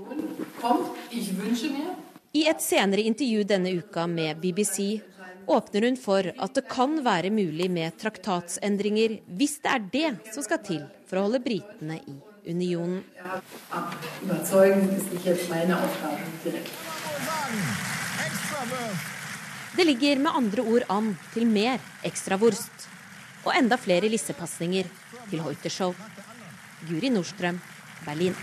[2.32, 5.02] I et senere intervju denne uka med BBC
[5.46, 10.46] åpner hun for at det kan være mulig med traktatsendringer hvis det er det som
[10.46, 12.16] skal til for å holde britene i
[12.48, 13.02] unionen.
[19.76, 22.88] Det ligger med andre ord an til mer ekstravorst.
[23.44, 24.88] Og enda flere lissepasninger
[25.28, 25.92] til Hoite-show.
[26.88, 27.60] Guri Nordstrøm,
[28.06, 28.36] Berlin.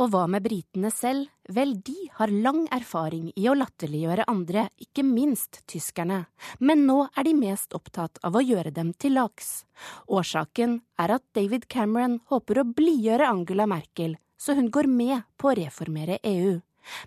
[0.00, 1.28] Og hva med britene selv?
[1.52, 6.24] Vel, de har lang erfaring i å latterliggjøre andre, ikke minst tyskerne.
[6.60, 9.66] Men nå er de mest opptatt av å gjøre dem til lags.
[10.08, 15.52] Årsaken er at David Cameron håper å blidgjøre Angela Merkel, så hun går med på
[15.52, 16.60] å reformere EU.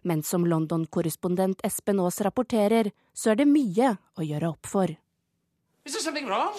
[0.04, 4.94] Men som London-korrespondent Espen Aas rapporterer, så er det mye å gjøre opp for.
[5.86, 6.54] Is there something wrong?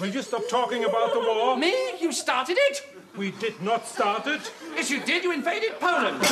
[0.00, 1.56] Will you stop talking about the war?
[1.56, 1.72] Me?
[2.00, 2.97] You started it?
[3.18, 4.52] We did not start it.
[4.76, 5.24] Yes, you did.
[5.24, 6.22] You invaded Poland.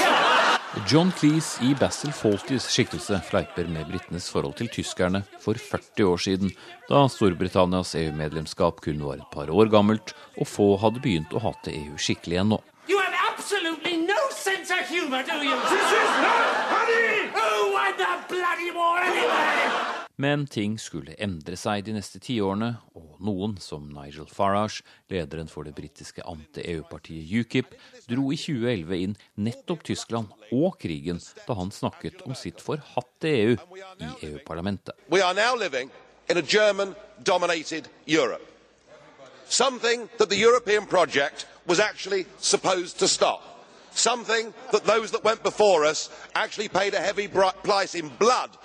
[0.86, 6.22] John Cleese i Basil Fawltys skikkelse fleiper med britenes forhold til tyskerne for 40 år
[6.22, 6.52] siden,
[6.86, 11.74] da Storbritannias EU-medlemskap kun var et par år gammelt, og få hadde begynt å hate
[11.74, 12.60] EU skikkelig ennå.
[12.86, 15.58] You have absolutely no sense of humor, do you?
[15.66, 17.34] This is not funny!
[17.34, 19.95] Who won the bloody war anyway?
[20.16, 24.80] Men ting skulle endre seg de neste tiårene, og noen, som Nigel Farage,
[25.12, 27.74] lederen for det britiske anti-EU-partiet UKIP,
[28.08, 33.58] dro i 2011 inn nettopp Tyskland og krigen da han snakket om sitt forhatte EU
[34.00, 34.96] i EU-parlamentet.
[38.06, 38.46] Europe.
[39.48, 43.42] Something that the European project was actually supposed to stop.
[43.92, 48.56] Something that those that went before us actually paid a heavy price in blood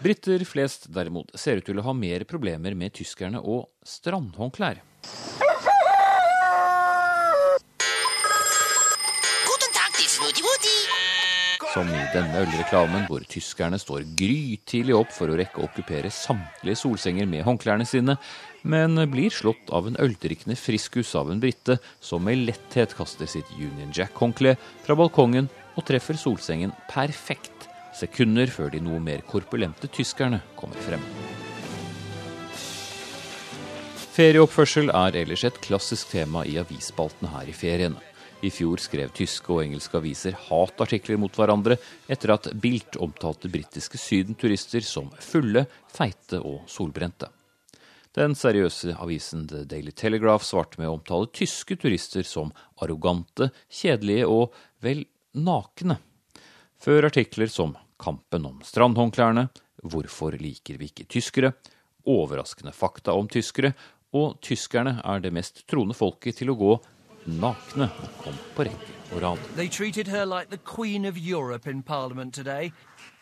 [0.00, 4.80] Briter flest derimot ser ut til å ha mer problemer med tyskerne og strandhåndklær.
[11.74, 16.80] Som i denne ølreklamen hvor tyskerne står grytidlig opp for å rekke å okkupere samtlige
[16.80, 18.16] solsenger med håndklærne sine,
[18.64, 23.52] men blir slått av en øldrikkende friskus av en brite som med letthet kaster sitt
[23.60, 27.67] Union Jack-håndkle fra balkongen og treffer solsengen perfekt
[27.98, 31.02] sekunder før de noe mer korpulente tyskerne kommer frem.
[34.18, 38.02] Ferieoppførsel er ellers et klassisk tema i avisspaltene her i feriene.
[38.42, 41.76] I fjor skrev tyske og engelske aviser hatartikler mot hverandre
[42.10, 47.30] etter at Bilt omtalte britiske sydenturister som fulle, feite og solbrente.
[48.14, 52.50] Den seriøse avisen The Daily Telegraph svarte med å omtale tyske turister som
[52.82, 55.04] arrogante, kjedelige og vel
[55.38, 55.98] nakne.
[56.82, 59.48] Før artikler som kampen om strandhåndklærne,
[59.82, 61.52] hvorfor liker vi ikke tyskere,
[62.08, 63.74] overraskende fakta om tyskere,
[64.16, 66.76] og tyskerne er det mest troende folket til å gå
[67.28, 69.42] nakne og kom på rekke og rad.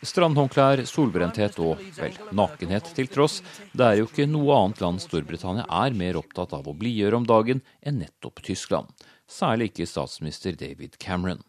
[0.06, 3.40] Strandhåndklær, solbrenthet og vel, nakenhet til tross,
[3.72, 7.28] det er jo ikke noe annet land Storbritannia er mer opptatt av å blidgjøre om
[7.28, 8.90] dagen enn nettopp Tyskland.
[9.26, 11.42] Særlig ikke statsminister David Cameron.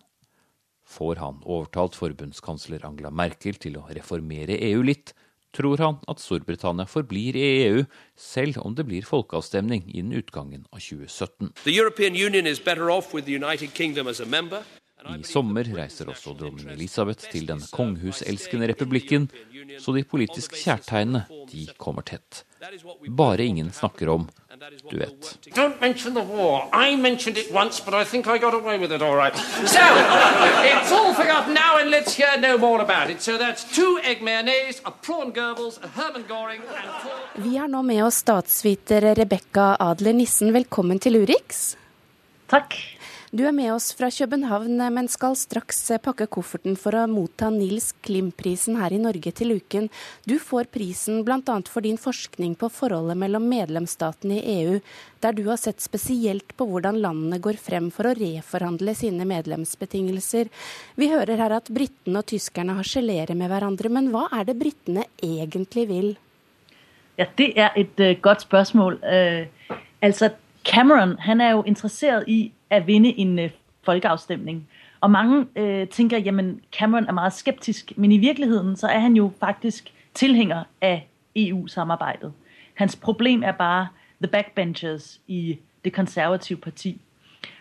[0.97, 5.13] Får han overtalt forbundskansler Angela Merkel til å reformere EU litt,
[5.53, 7.83] tror han at Storbritannia forblir i EU,
[8.17, 11.53] selv om det blir folkeavstemning innen utgangen av 2017.
[15.07, 19.29] I sommer reiser også dronning Elisabeth til den konghuselskende republikken,
[19.77, 22.41] så de politiske kjærtegnene de kommer tett.
[23.05, 24.25] Bare ingen snakker om
[24.89, 25.53] du vet.
[25.55, 26.69] Don't mention the war.
[26.73, 29.35] I mentioned it once, but I think I got away with it all right.
[29.65, 29.79] So,
[30.73, 33.21] it's all forgotten now, and let's hear no more about it.
[33.21, 37.43] So that's two egg mayonnaise, a prawn Goebbels, a Herman Goring and four...
[37.43, 40.53] Vi har nå med oss statsviter Rebekka Adler Nissen.
[40.53, 41.75] Velkommen til Urix.
[42.47, 42.96] Takk.
[43.31, 47.89] Du er med oss fra København, men skal straks pakke kofferten for å motta Nils
[48.07, 49.89] Klim-prisen her i Norge til uken.
[50.23, 51.57] Du får prisen bl.a.
[51.67, 54.79] for din forskning på forholdet mellom medlemsstatene i EU,
[55.19, 60.47] der du har sett spesielt på hvordan landene går frem for å reforhandle sine medlemsbetingelser.
[60.95, 65.03] Vi hører her at britene og tyskerne harselerer med hverandre, men hva er det britene
[65.19, 66.11] egentlig vil?
[67.19, 69.01] Ja, Det er et uh, godt spørsmål.
[69.03, 70.31] Uh, altså,
[70.67, 73.49] Cameron han er jo interessert i at vinde en øh,
[73.83, 74.67] folkeafstemning.
[75.01, 79.15] Og mange øh, tænker, jamen Cameron er meget skeptisk, men i virkeligheden så er han
[79.15, 82.33] jo faktisk tilhænger af EU-samarbejdet.
[82.73, 83.87] Hans problem er bare
[84.21, 87.01] the backbenchers i det konservative parti.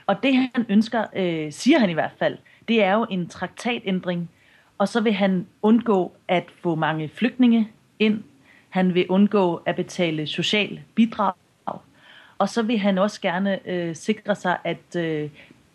[0.06, 2.38] Og det han ønsker, øh, siger han i hvert fald,
[2.68, 4.30] det er jo en traktatændring,
[4.78, 8.22] og så vil han undgå at få mange flygtninge ind.
[8.68, 11.32] Han vil undgå at betale social bidrag
[12.38, 15.30] og så vil han også gerne øh, sikre seg at øh,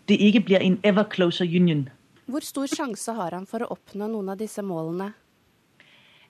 [0.10, 1.90] det ikke blir en ever closer union.
[2.26, 5.12] Hvor stor sjanse har han for å oppnå noen av disse målene?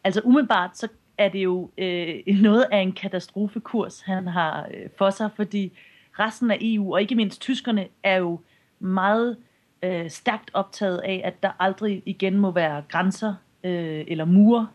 [0.04, 5.10] Altså Umiddelbart så er det jo øh, noe av en katastrofekurs han har øh, for
[5.10, 5.30] seg.
[5.36, 5.72] Fordi
[6.20, 8.40] resten av EU, og ikke minst tyskerne, er jo
[8.80, 9.38] meget
[9.84, 14.66] øh, sterkt opptatt av at der aldri igjen må være grenser øh, eller murer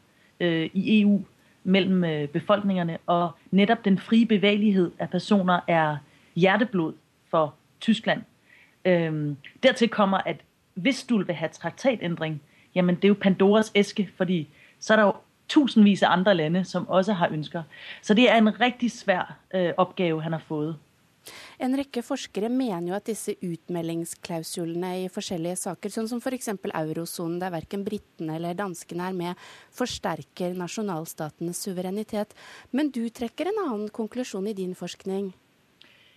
[0.40, 1.21] øh, i EU
[1.66, 2.98] mellom øh, befolkningene.
[3.07, 5.96] Og nettopp den frie bevegelighet av personer er
[6.37, 6.94] hjerteblod
[7.31, 8.22] for Tyskland.
[8.85, 10.37] Øhm, dertil kommer at
[10.74, 12.42] hvis du vil ha traktatendring,
[12.74, 14.48] jamen det er jo Pandoras eske, fordi
[14.81, 15.12] så er det jo
[15.48, 17.62] tusenvis av andre lande som også har ønsker.
[18.02, 20.76] Så det er en riktig svær øh, oppgave han har fått.
[21.62, 26.51] En rekke forskere mener jo at disse utmeldingsklausulene i forskjellige saker, sånn som f.eks.
[26.66, 32.37] eurosonen, der verken britene eller danskene er med, forsterker nasjonalstatenes suverenitet.
[32.77, 35.33] Men du trekker en annen konklusjon i din forskning?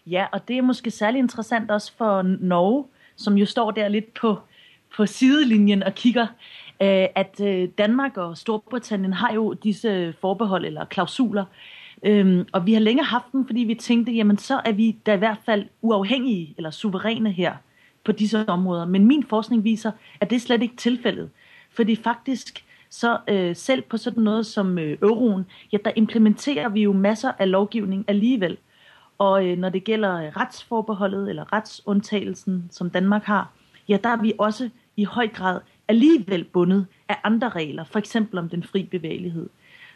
[0.10, 4.13] Ja, og det er måske særlig interessant også for Norge, som jo står der litt
[4.19, 4.36] på,
[4.95, 6.34] på sidelinjen og kikker.
[6.82, 11.45] Øh, at øh, Danmark og Storbritannia har jo disse forbehold eller klausuler
[12.04, 15.14] Øhm, og vi har lenge haft den, fordi vi tenkte jamen så er vi da
[15.14, 17.54] i hvert fall uafhængige eller suveræne her
[18.04, 18.86] på disse områder.
[18.86, 19.91] Men min forskning viser
[20.22, 21.30] at det er slett ikke tilfellet.
[21.72, 26.82] Fordi faktisk så øh, selv på sådan noget som øh, euroen, ja, der implementerer vi
[26.82, 28.58] jo masser af lovgivning alligevel.
[29.18, 33.52] Og øh, når det gælder retsforbeholdet eller retsundtagelsen, som Danmark har,
[33.89, 38.39] ja, der er vi også i høj grad alligevel bundet af andre regler, for eksempel
[38.39, 39.50] om den fri bevægelighed.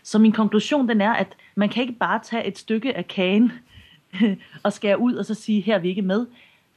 [0.03, 3.51] Så min konklusjon den er, at man kan ikke bare ta et stykke av kagen
[4.65, 6.25] og skære ut og så si her er vi ikke med.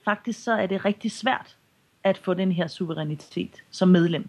[0.04, 1.56] Faktisk så er det riktig svært
[2.04, 4.28] at få den her suverænitet som medlem.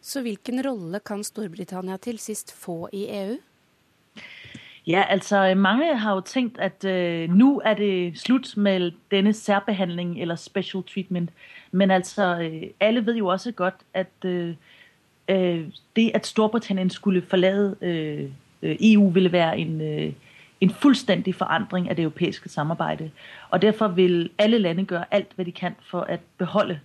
[0.00, 3.36] Så hvilken rolle kan Storbritannia til sist få i EU?
[4.86, 10.20] Ja, altså mange har jo tenkt at øh, nå er det slutt med denne særbehandling
[10.20, 11.30] eller special treatment.
[11.72, 14.54] Men altså, øh, alle vet jo også godt, at øh, øh
[15.96, 18.30] det, at Storbritannien skulle forlade øh,
[18.62, 20.12] EU, ville være en, øh,
[20.60, 23.10] en fuldstændig forandring av det europæiske samarbeidet.
[23.50, 26.80] Og derfor vil alle lande gøre alt, hvad de kan for at beholde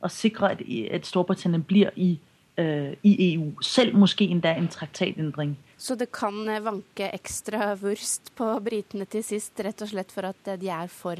[0.00, 0.56] og sikre,
[0.90, 2.18] at, Storbritannien bliver i,
[2.58, 3.60] øh, i EU.
[3.60, 5.58] Selv måske endda en traktatændring.
[5.76, 10.60] Så det kan vanke ekstra vurst på britene til sist, rett og slett for at
[10.60, 11.16] de er for,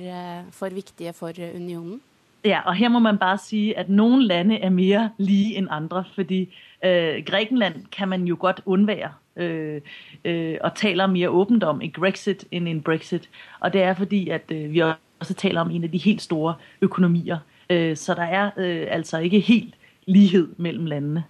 [0.50, 2.00] for viktige for unionen?
[2.45, 6.05] Ja, og her må man bare sige, at nogle lande er mere lige end andre,
[6.14, 9.80] fordi øh, Grækenland kan man jo godt undvære øh,
[10.24, 13.28] øh, og taler mere åbent om en Grexit end en Brexit.
[13.61, 14.82] Og det er fordi, at øh, vi
[15.20, 17.38] også taler om en af de helt store økonomier.
[17.70, 19.74] Øh, så der er øh, altså ikke helt
[20.07, 21.24] lighed mellem landene.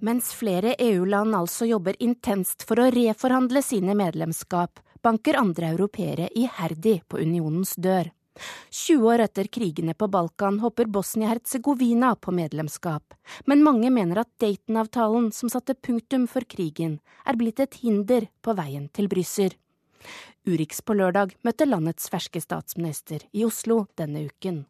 [0.00, 7.00] Mens flere EU-land altså jobber intenst for å reforhandle sine medlemskap, banker andre europeere iherdig
[7.10, 8.12] på unionens dør.
[8.70, 13.16] 20 år etter krigene på Balkan hopper Bosnia-Hercegovina på medlemskap,
[13.50, 18.54] men mange mener at Dayton-avtalen som satte punktum for krigen, er blitt et hinder på
[18.54, 19.58] veien til Brussel.
[20.46, 24.62] Urix på lørdag møtte landets ferske statsminister i Oslo denne uken.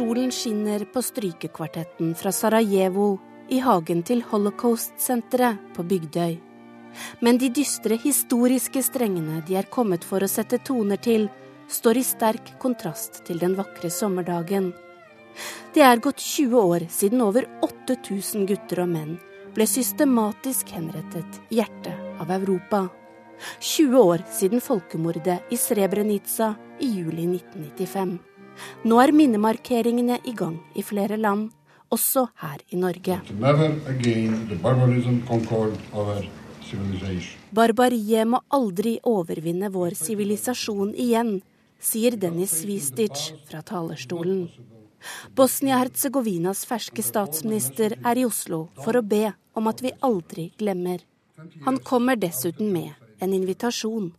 [0.00, 3.18] Solen skinner på strykekvartetten fra Sarajevo
[3.52, 6.38] i hagen til Holocaust-senteret på Bygdøy.
[7.20, 11.26] Men de dystre historiske strengene de er kommet for å sette toner til,
[11.68, 14.70] står i sterk kontrast til den vakre sommerdagen.
[15.76, 19.12] Det er gått 20 år siden over 8000 gutter og menn
[19.52, 22.86] ble systematisk henrettet i hjertet av Europa.
[23.60, 28.16] 20 år siden folkemordet i Srebrenica i juli 1995.
[28.84, 31.50] Nå er minnemarkeringene i gang i flere land,
[31.90, 33.18] også her i Norge.
[37.50, 41.40] Barbariet må aldri overvinne vår sivilisasjon igjen,
[41.80, 44.46] sier Dennis Svistic fra talerstolen.
[45.36, 51.00] Bosnia-Hercegovinas ferske statsminister er i Oslo for å be om at vi aldri glemmer.
[51.64, 54.12] Han kommer dessuten med en invitasjon.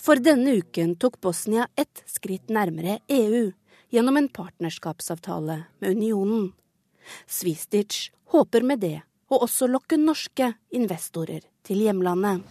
[0.00, 3.50] For denne uken tok Bosnia ett skritt nærmere EU
[3.92, 6.52] gjennom en partnerskapsavtale med unionen.
[7.26, 8.98] Svistic håper med det
[9.32, 12.42] å også lokke norske investorer til hjemlandet.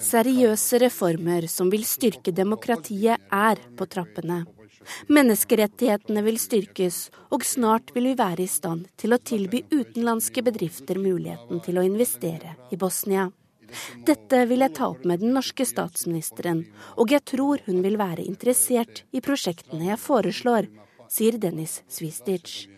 [0.00, 4.44] Seriøse reformer som vil styrke demokratiet, er på trappene.
[5.12, 7.00] Menneskerettighetene vil styrkes,
[7.34, 11.84] og snart vil vi være i stand til å tilby utenlandske bedrifter muligheten til å
[11.86, 13.30] investere i Bosnia.
[14.06, 16.64] Dette vil jeg ta opp med den norske statsministeren,
[16.94, 20.70] og jeg tror hun vil være interessert i prosjektene jeg foreslår,
[21.10, 22.68] sier Dennis Svistic.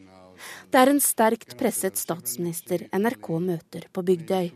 [0.71, 4.51] Det er en sterkt presset statsminister NRK møter på Bygdøy.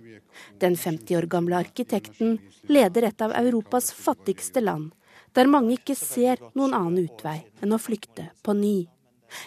[0.63, 2.39] Den 50 år gamle arkitekten
[2.71, 4.93] leder et av Europas fattigste land,
[5.37, 8.89] der mange ikke ser noen annen utvei enn å flykte på ny.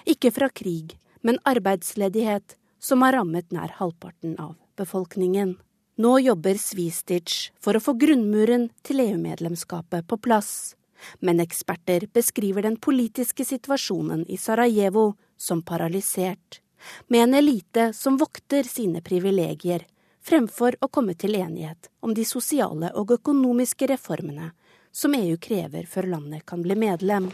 [0.10, 5.56] Ikke fra krig, men arbeidsledighet, som har rammet nær halvparten av befolkningen.
[5.98, 10.76] Nå jobber Svistic for å få grunnmuren til EU-medlemskapet på plass.
[11.20, 16.62] Men eksperter beskriver den politiske situasjonen i Sarajevo som paralysert,
[17.08, 19.86] med en elite som vokter sine privilegier,
[20.26, 24.52] fremfor å komme til enighet om de sosiale og økonomiske reformene
[24.96, 27.28] som EU krever før landet kan bli medlem.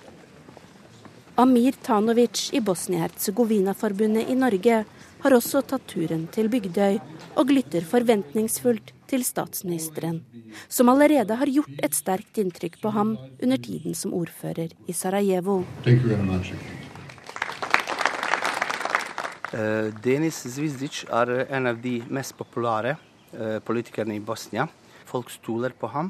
[1.42, 4.80] Amir Tanovic i Bosnia-Hercegovina-forbundet i Norge
[5.22, 6.98] har også tatt turen til Bygdøy
[7.38, 10.24] og lytter forventningsfullt til statsministeren,
[10.68, 15.62] som allerede har gjort et sterkt inntrykk på ham under tiden som ordfører i Sarajevo.
[19.52, 24.66] Uh, Denis Zvizdic er en av de mest populære uh, politikerne i Bosnia.
[25.06, 26.10] Folk stoler på ham,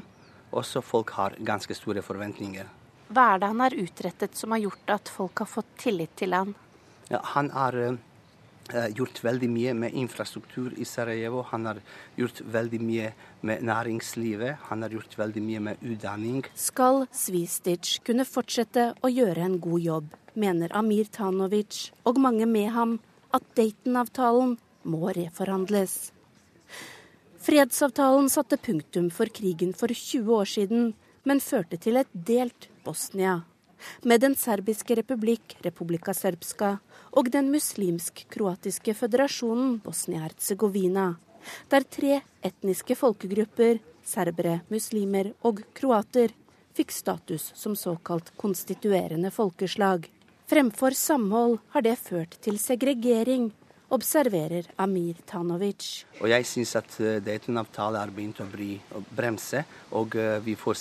[0.52, 2.68] også folk har ganske store forventninger.
[3.12, 6.32] Hva er det han har utrettet som har gjort at folk har fått tillit til
[6.36, 6.54] han?
[7.10, 11.42] Ja, han har uh, gjort veldig mye med infrastruktur i Sarajevo.
[11.50, 11.82] Han har
[12.16, 13.10] gjort veldig mye
[13.44, 14.64] med næringslivet.
[14.70, 16.40] Han har gjort veldig mye med utdanning.
[16.54, 22.72] Skal Svistic kunne fortsette å gjøre en god jobb, mener Amir Tanovic og mange med
[22.72, 22.98] ham
[23.32, 24.56] at Dayton-avtalen
[24.88, 26.12] må reforhandles.
[27.42, 30.92] Fredsavtalen satte punktum for krigen for 20 år siden,
[31.26, 33.40] men førte til et delt Bosnia.
[34.06, 36.76] Med Den serbiske republikk, Republika Serbska,
[37.10, 41.16] og den muslimsk-kroatiske føderasjonen Bosnia-Hercegovina,
[41.68, 46.30] der tre etniske folkegrupper, serbere, muslimer og kroater,
[46.78, 50.06] fikk status som såkalt konstituerende folkeslag.
[50.46, 53.50] Fremfor samhold har det ført til segregering
[53.92, 56.04] observerer Amir Tanovic.
[56.20, 60.54] Og Jeg syns at eh, Dayton-avtalen har begynt å, bli, å bremse, og uh, vi
[60.56, 60.78] får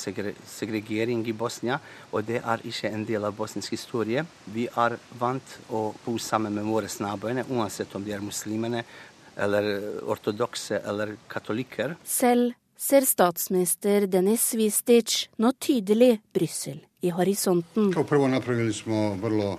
[0.47, 1.79] segregering i Bosnia.
[2.11, 4.23] Og det er ikke en del av bosnisk historie.
[4.53, 8.83] Vi er vant å bo sammen med våre naboer, uansett om de er muslimene
[9.41, 9.69] eller
[10.11, 11.95] ortodokse eller katolikker.
[12.03, 17.91] Selv ser statsminister Denis Svistic nå tydelig Brussel i horisonten.
[19.21, 19.51] Vrlo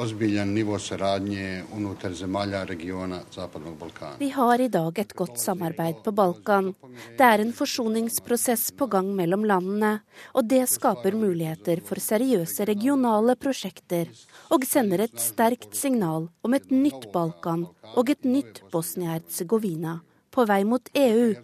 [0.00, 4.16] ozbiljan nivo saradnje unutar zemalja regiona Zapadnog Balkana.
[4.18, 6.72] Vi har i dag et godt samarbeid på Balkan.
[7.18, 9.92] Det er en forsoningsprosess på gang mellom landene,
[10.32, 14.08] og det skaper muligheter for seriøse regionale prosjekter,
[14.48, 19.98] og sender et sterkt signal om et nytt Balkan og et nytt Bosnia-Hercegovina
[20.30, 21.34] på vei mot EU,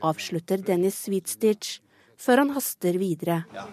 [0.00, 1.78] avslutter Dennis Svitstic
[2.18, 3.42] før han haster videre.
[3.54, 3.68] Ja,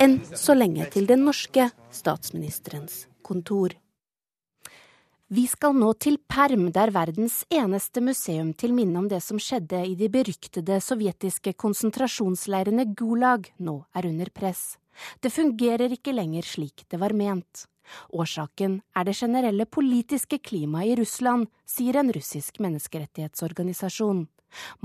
[0.00, 3.74] enn så lenge til den norske statsministerens kontor.
[5.26, 9.80] Vi skal nå til Perm, der verdens eneste museum til minne om det som skjedde
[9.82, 14.76] i de beryktede sovjetiske konsentrasjonsleirene Gulag, nå er under press.
[15.18, 17.66] Det fungerer ikke lenger slik det var ment.
[18.10, 24.26] Årsaken er det generelle politiske klimaet i Russland, sier en russisk menneskerettighetsorganisasjon.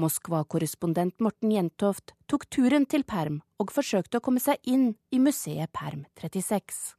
[0.01, 5.71] Moskva-korrespondent Morten Jentoft tok turen til Perm og forsøkte å komme seg inn i museet
[5.75, 6.97] Perm 36.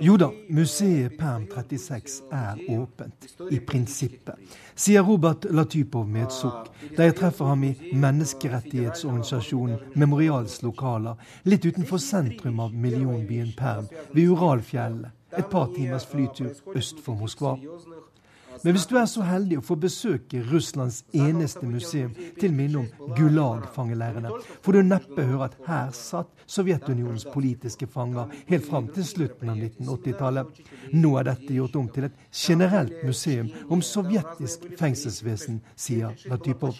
[0.00, 4.34] Jo da, museet Perm 36 er åpent, i prinsippet,
[4.74, 11.14] sier Robert Latypov med et sukk, da jeg treffer ham i menneskerettighetsorganisasjonen Memorials lokaler,
[11.46, 17.54] litt utenfor sentrum av millionbyen Perm, ved Uralfjellet et par timers flytur øst for Moskva.
[18.62, 23.14] Men hvis du er så heldig å få besøke Russlands eneste museum til minne om
[23.16, 24.30] Gulag-fangeleirene,
[24.62, 29.58] får du neppe høre at her satt Sovjetunionens politiske fanger helt fram til slutten av
[29.58, 30.62] 1980-tallet.
[30.94, 36.78] Nå er dette gjort om til et generelt museum om sovjetisk fengselsvesen, sier Latypov.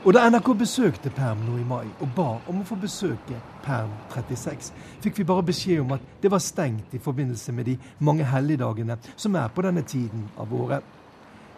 [0.00, 3.90] Og da NRK besøkte Perm nå i mai og ba om å få besøke Perm
[4.14, 4.70] 36,
[5.04, 7.74] fikk vi bare beskjed om at det var stengt i forbindelse med de
[8.08, 10.80] mange helligdagene som er på denne tiden av året.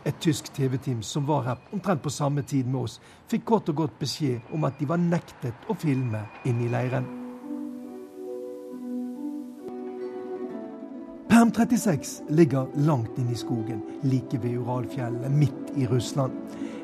[0.02, 2.98] Et tysk TV-team som var her omtrent på samme tid med oss,
[3.30, 7.06] fikk kort og godt beskjed om at de var nektet å filme inne i leiren.
[11.30, 16.34] Perm 36 ligger langt inne i skogen, like ved Uralfjellet, midt i Russland.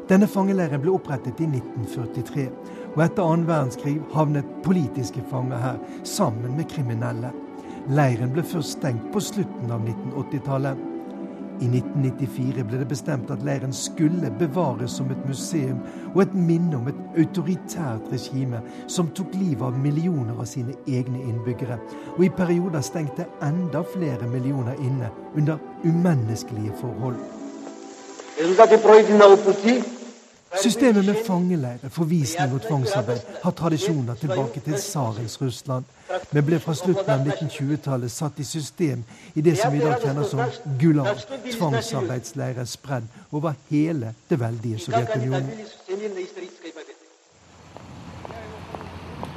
[0.09, 2.47] Denne fangeleiren ble opprettet i 1943,
[2.95, 7.29] og etter annen verdenskrig havnet politiske fanger her sammen med kriminelle.
[7.93, 10.81] Leiren ble først stengt på slutten av 1980-tallet.
[11.59, 15.83] I 1994 ble det bestemt at leiren skulle bevares som et museum
[16.15, 21.21] og et minne om et autoritært regime som tok livet av millioner av sine egne
[21.27, 21.77] innbyggere,
[22.17, 27.21] og i perioder stengte enda flere millioner inne under umenneskelige forhold.
[30.57, 35.85] Systemet med fangeleirer, forvisning og tvangsarbeid har tradisjoner tilbake til tsarens Russland,
[36.33, 40.01] men ble fra slutten av 1920-tallet satt i system i det som vi i dag
[40.03, 40.41] kjenner som
[40.81, 41.21] Gulag,
[41.53, 45.53] tvangsarbeidsleirer spredd over hele det veldige Sovjetunionen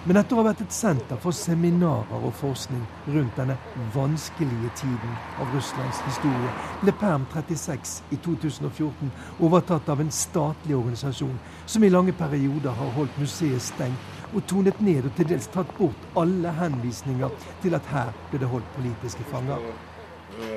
[0.07, 3.57] Men etter å ha vært et senter for seminarer og forskning rundt denne
[3.95, 6.53] vanskelige tiden av Russlands historie,
[6.83, 9.11] ble Perm 36 i 2014
[9.49, 11.35] overtatt av en statlig organisasjon
[11.67, 15.75] som i lange perioder har holdt museet stengt og tonet ned og til dels tatt
[15.79, 19.59] bort alle henvisninger til at her ble det holdt politiske fanger.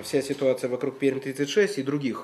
[0.04, 2.18] Вся ситуация вокруг Перм 36 и других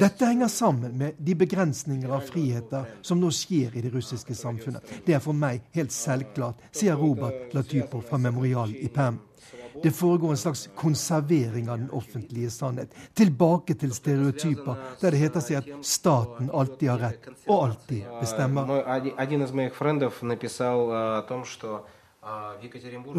[0.00, 4.82] dette henger sammen med de begrensninger av friheter som nå skjer i det russiske samfunnet.
[5.06, 9.18] Det er for meg helt selvklart, sier Robert Latypov fra Memorial i Perm.
[9.82, 12.94] Det foregår en slags konservering av den offentlige sannhet.
[13.14, 18.62] Tilbake til stereotyper der det heter seg at staten alltid har rett og alltid bestemmer.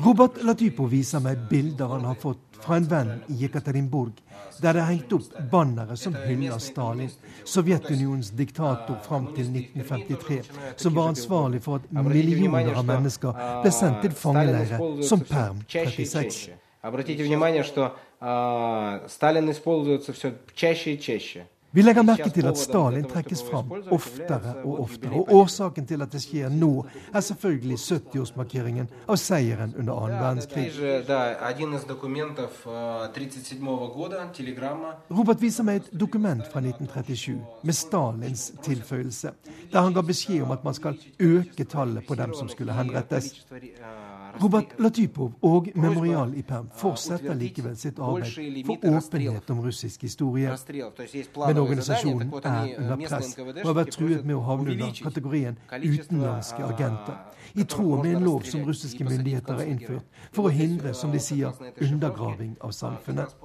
[0.02, 4.18] Robert Latypo viser meg bilder han har fått fra en venn i Jekaterinburg,
[4.58, 7.12] der det er hengt opp bannere som hyller Stalin,
[7.46, 10.40] Sovjetunionens diktator fram til 1953,
[10.82, 16.48] som var ansvarlig for at millioner av mennesker ble sendt til fangeleirer som Perm 36.
[16.82, 21.46] Обратите внимание, что э, Сталин используется все чаще и чаще.
[21.73, 25.11] Vi legger merke til at Stalin trekkes fram oftere og oftere.
[25.21, 26.71] Og årsaken til at det skjer nå,
[27.13, 30.67] er selvfølgelig 70-årsmarkeringen av seieren under annen verdenskrig.
[35.11, 39.31] Robert viser meg et dokument fra 1937 med Stalins tilføyelse,
[39.71, 43.31] der han ga beskjed om at man skal øke tallet på dem som skulle henrettes.
[44.41, 50.51] Robert Latypov og Memorial i Perm fortsetter likevel sitt arbeid for åpenhet om russisk historie.
[51.47, 56.65] Men organisasjonen er under press og har vært truet med å havne under kategorien utenlandske
[56.67, 57.19] agenter.
[57.53, 61.19] I tråd med en lov som russiske myndigheter har innført for å hindre, som de
[61.19, 61.51] sier,
[61.81, 63.35] undergraving av samfunnet.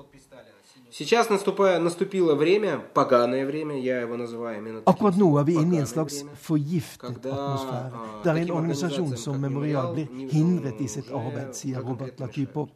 [4.86, 9.92] Akkurat nå er vi inne i en slags forgiftet atmosfære, der en organisasjon som Memorial
[9.96, 12.70] blir hindret i sitt arbeid, sier Robert Latypov.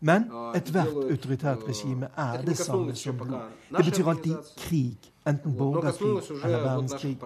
[0.00, 0.24] Men
[0.56, 3.50] ethvert autoritært regime er det samme som blod.
[3.76, 7.18] Det betyr alltid krig, enten borgerkrig eller verdenskrig.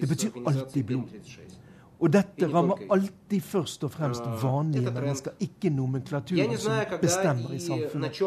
[0.00, 1.20] Det betyr alltid blod.
[2.00, 8.20] Og dette rammer alltid først og fremst vanlige mennesker, ikke nomenklaturen som bestemmer i samfunnet.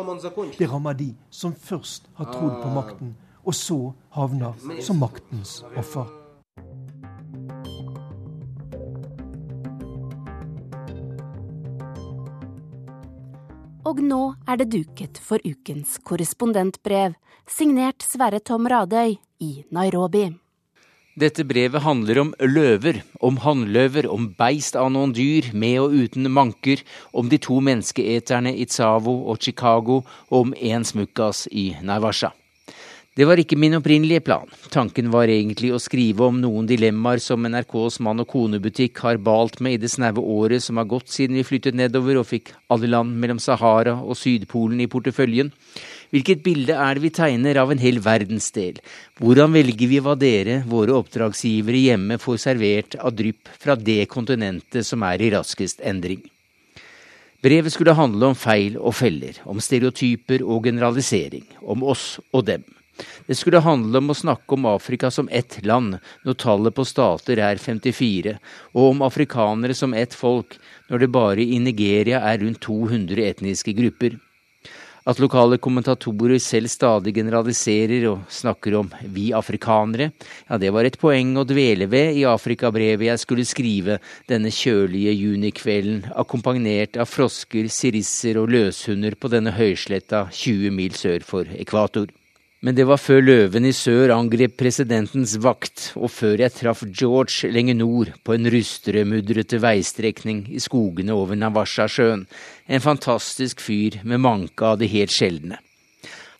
[0.59, 6.18] Det rammer de som først har trodd på makten, og så havner som maktens offer.
[13.89, 17.15] Og nå er det duket for ukens korrespondentbrev,
[17.49, 20.27] signert Sverre Tom Radøy i Nairobi.
[21.19, 26.29] Dette brevet handler om løver, om hannløver, om beist av noen dyr, med og uten
[26.29, 26.83] manker,
[27.17, 32.29] om de to menneskeeterne i Tsavo og Chicago, og om én smukkas i Naivasha.
[33.19, 34.47] Det var ikke min opprinnelige plan.
[34.71, 39.57] Tanken var egentlig å skrive om noen dilemmaer som NRKs mann og kone-butikk har balt
[39.59, 42.87] med i det snaue året som har gått siden vi flyttet nedover og fikk alle
[42.87, 45.51] land mellom Sahara og Sydpolen i porteføljen.
[46.15, 48.79] Hvilket bilde er det vi tegner av en hel verdensdel?
[49.19, 54.87] Hvordan velger vi hva dere, våre oppdragsgivere hjemme, får servert av drypp fra det kontinentet
[54.87, 56.23] som er i raskest endring?
[57.43, 62.63] Brevet skulle handle om feil og feller, om stereotyper og generalisering, om oss og dem.
[63.27, 67.41] Det skulle handle om å snakke om Afrika som ett land, når tallet på stater
[67.43, 68.37] er 54,
[68.73, 70.57] og om afrikanere som ett folk,
[70.89, 74.17] når det bare i Nigeria er rundt 200 etniske grupper.
[75.09, 80.11] At lokale kommentatorer selv stadig generaliserer og snakker om 'vi afrikanere',
[80.49, 85.15] ja, det var et poeng å dvele ved i Afrikabrevet jeg skulle skrive denne kjølige
[85.15, 92.07] junikvelden, akkompagnert av frosker, sirisser og løshunder på denne høysletta 20 mil sør for ekvator.
[92.59, 97.47] Men det var før løven i sør angrep presidentens vakt, og før jeg traff George
[97.53, 102.25] lenger nord på en rustremudrete veistrekning i skogene over Navasha-sjøen,
[102.67, 105.61] en fantastisk fyr med manke av det helt sjeldne.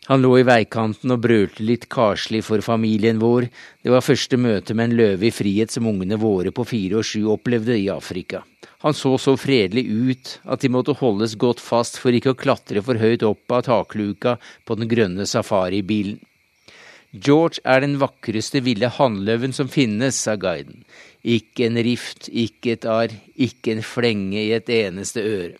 [0.10, 3.48] Han lå i veikanten og brølte litt karslig for familien vår,
[3.86, 7.08] det var første møte med en løve i frihet som ungene våre på fire og
[7.08, 8.44] sju opplevde i Afrika.
[8.80, 12.84] Han så så fredelig ut at de måtte holdes godt fast for ikke å klatre
[12.86, 16.22] for høyt opp av takluka på den grønne safaribilen.
[17.12, 20.84] George er den vakreste ville hannløven som finnes, sa guiden.
[21.26, 25.58] Ikke en rift, ikke et arr, ikke en flenge i et eneste øre.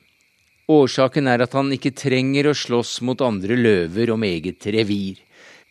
[0.70, 5.18] Årsaken er at han ikke trenger å slåss mot andre løver om eget revir.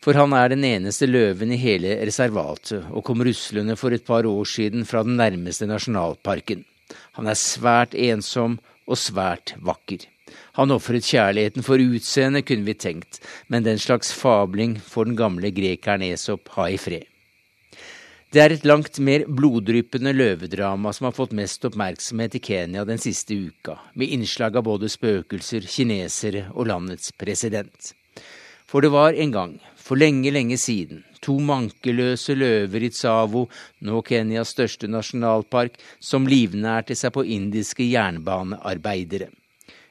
[0.03, 4.27] For han er den eneste løven i hele reservatet, og kom ruslende for et par
[4.27, 6.65] år siden fra den nærmeste nasjonalparken.
[7.19, 10.05] Han er svært ensom og svært vakker.
[10.55, 13.19] Han ofret kjærligheten for utseendet, kunne vi tenkt,
[13.51, 17.03] men den slags fabling får den gamle grekeren Esop ha i fred.
[18.31, 23.01] Det er et langt mer bloddryppende løvedrama som har fått mest oppmerksomhet i Kenya den
[23.03, 27.91] siste uka, med innslag av både spøkelser, kinesere og landets president.
[28.69, 33.45] For det var en gang, for lenge, lenge siden, to mankeløse løver i Tsavo,
[33.85, 39.29] nå Kenyas største nasjonalpark, som livnærte seg på indiske jernbanearbeidere.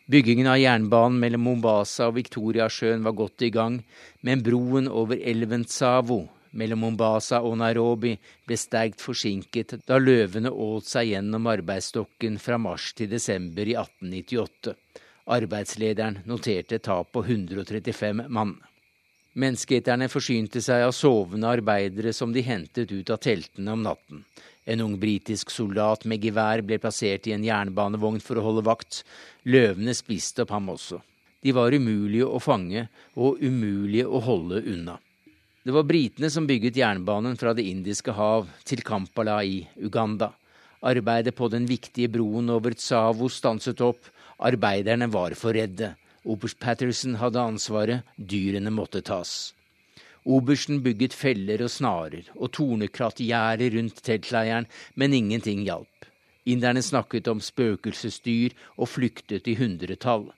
[0.09, 3.82] Byggingen av jernbanen mellom Mombasa og Viktoriasjøen var godt i gang,
[4.24, 6.22] men broen over elven Tsavo
[6.59, 8.14] mellom Mombasa og Nairobi
[8.49, 14.74] ble sterkt forsinket da løvene åt seg gjennom arbeidsstokken fra mars til desember i 1898.
[15.28, 18.57] Arbeidslederen noterte tap på 135 mann.
[19.39, 24.24] Menneskeeterne forsynte seg av sovende arbeidere som de hentet ut av teltene om natten.
[24.66, 29.05] En ung britisk soldat med gevær ble plassert i en jernbanevogn for å holde vakt.
[29.47, 30.99] Løvene spiste opp ham også.
[31.41, 34.99] De var umulige å fange og umulige å holde unna.
[35.62, 40.32] Det var britene som bygget jernbanen fra Det indiske hav til Kampala i Uganda.
[40.82, 44.03] Arbeidet på den viktige broen over Tsavo stanset opp.
[44.43, 45.95] Arbeiderne var for redde.
[46.29, 49.55] Oberst Patterson hadde ansvaret, dyrene måtte tas.
[50.29, 56.05] Obersten bygget feller og snarer og tornekrattgjerder rundt teltleiren, men ingenting hjalp.
[56.45, 60.29] Inderne snakket om spøkelsesdyr og flyktet i hundretall.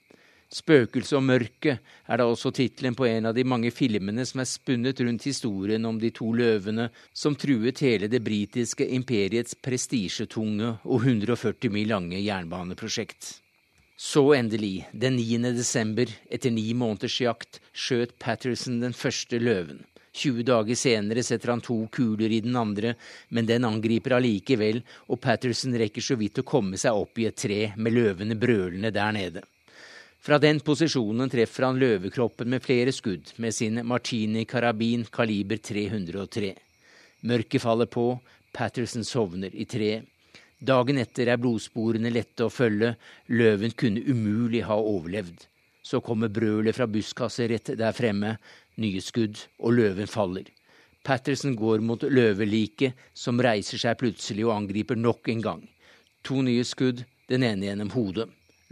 [0.51, 4.51] Spøkelse og mørke er da også tittelen på en av de mange filmene som er
[4.51, 11.07] spunnet rundt historien om de to løvene som truet hele det britiske imperiets prestisjetunge og
[11.07, 13.39] 140 mil lange jernbaneprosjekt.
[14.01, 15.38] Så endelig, den 9.
[15.53, 19.82] desember, etter ni måneders jakt, skjøt Patterson den første løven.
[20.16, 22.94] 20 dager senere setter han to kuler i den andre,
[23.28, 24.80] men den angriper allikevel,
[25.12, 28.88] og Patterson rekker så vidt å komme seg opp i et tre med løvene brølende
[28.96, 29.42] der nede.
[30.24, 36.55] Fra den posisjonen treffer han løvekroppen med flere skudd med sin Martini-karabin kaliber 303.
[37.28, 38.14] Mørket faller på,
[38.57, 40.09] Patterson sovner i treet.
[40.61, 42.92] Dagen etter er blodsporene lette å følge,
[43.32, 45.46] løven kunne umulig ha overlevd.
[45.80, 48.34] Så kommer brølet fra buskaset rett der fremme,
[48.76, 50.50] nye skudd, og løven faller.
[51.00, 55.62] Patterson går mot løveliket, som reiser seg plutselig og angriper nok en gang.
[56.28, 58.26] To nye skudd, den ene gjennom hodet.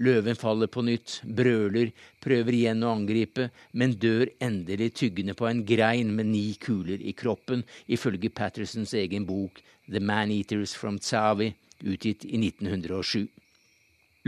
[0.05, 5.65] Løven faller på nytt, brøler, prøver igjen å angripe, men dør endelig tyggende på en
[5.67, 11.49] grein med ni kuler i kroppen, ifølge Pattersons egen bok The Man-Eaters from Tsavi,
[11.85, 13.29] utgitt i 1907.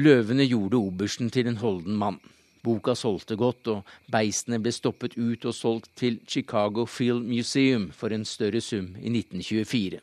[0.00, 2.20] Løvene gjorde obersten til en holden mann.
[2.62, 8.12] Boka solgte godt, og beistene ble stoppet ut og solgt til Chicago Field Museum for
[8.12, 10.00] en større sum i 1924.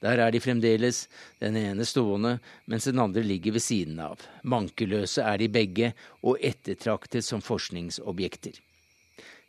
[0.00, 1.08] Der er de fremdeles,
[1.40, 4.22] den ene stående, mens den andre ligger ved siden av.
[4.44, 5.92] Mankeløse er de begge,
[6.24, 8.56] og ettertraktet som forskningsobjekter.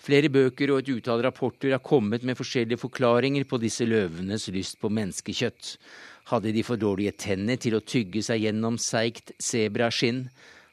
[0.02, 4.80] Flere bøker og et utall rapporter har kommet med forskjellige forklaringer på disse løvenes lyst
[4.82, 5.76] på menneskekjøtt.
[6.30, 10.28] Hadde de for dårlige tenner til å tygge seg gjennom seigt sebraskinn?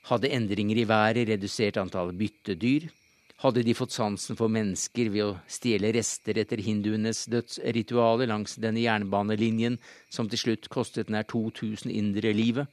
[0.08, 2.88] Hadde endringer i været redusert antall byttedyr?
[3.38, 8.82] Hadde de fått sansen for mennesker ved å stjele rester etter hinduenes dødsritualer langs denne
[8.82, 9.76] jernbanelinjen,
[10.10, 12.66] som til slutt kostet nær 2000 indere livet?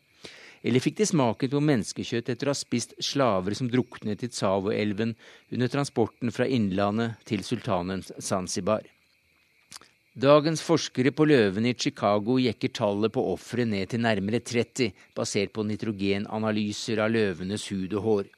[0.65, 5.13] Eller fikk de smaken på menneskekjøtt etter å ha spist slaver som druknet i Tsavo-elven
[5.53, 8.81] under transporten fra Innlandet til sultanens Zanzibar?
[10.15, 15.51] Dagens forskere på løvene i Chicago jekker tallet på ofre ned til nærmere 30, basert
[15.51, 18.29] på nitrogenanalyser av løvenes hud og hår.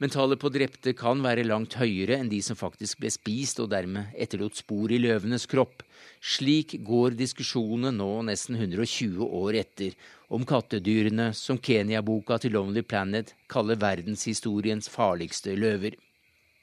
[0.00, 3.68] Men tallet på drepte kan være langt høyere enn de som faktisk ble spist og
[3.68, 5.84] dermed etterlot spor i løvenes kropp.
[6.24, 10.00] Slik går diskusjonene nå nesten 120 år etter
[10.32, 16.00] om kattedyrene som Kenya-boka til Lonely Planet kaller verdenshistoriens farligste løver.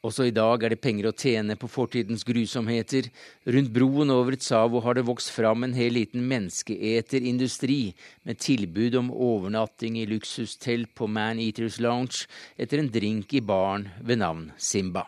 [0.06, 3.08] Også i dag er det penger å tjene på fortidens grusomheter.
[3.50, 9.10] Rundt broen over Tsavo har det vokst fram en hel liten menneskeeterindustri, med tilbud om
[9.10, 12.28] overnatting i luksustelt på Man Eaters Lounge
[12.62, 15.08] etter en drink i baren ved navn Simba.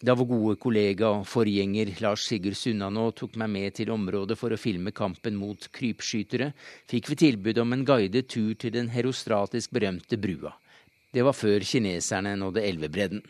[0.00, 4.54] Da vår gode kollega og forgjenger Lars Sigurd Sunnanå tok meg med til området for
[4.54, 6.52] å filme kampen mot krypskytere,
[6.88, 10.54] fikk vi tilbud om en guidet tur til den herostratisk berømte brua.
[11.12, 13.24] Det var før kineserne nådde elvebredden.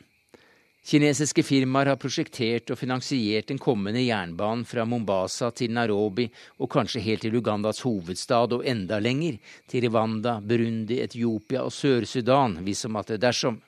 [0.82, 6.26] Kinesiske firmaer har prosjektert og finansiert den kommende jernbanen fra Mombasa til Nairobi
[6.58, 9.38] og kanskje helt til Ugandas hovedstad og enda lenger,
[9.70, 13.60] til Rwanda, Burundi, Etiopia og Sør-Sudan, hvis og at det dersom.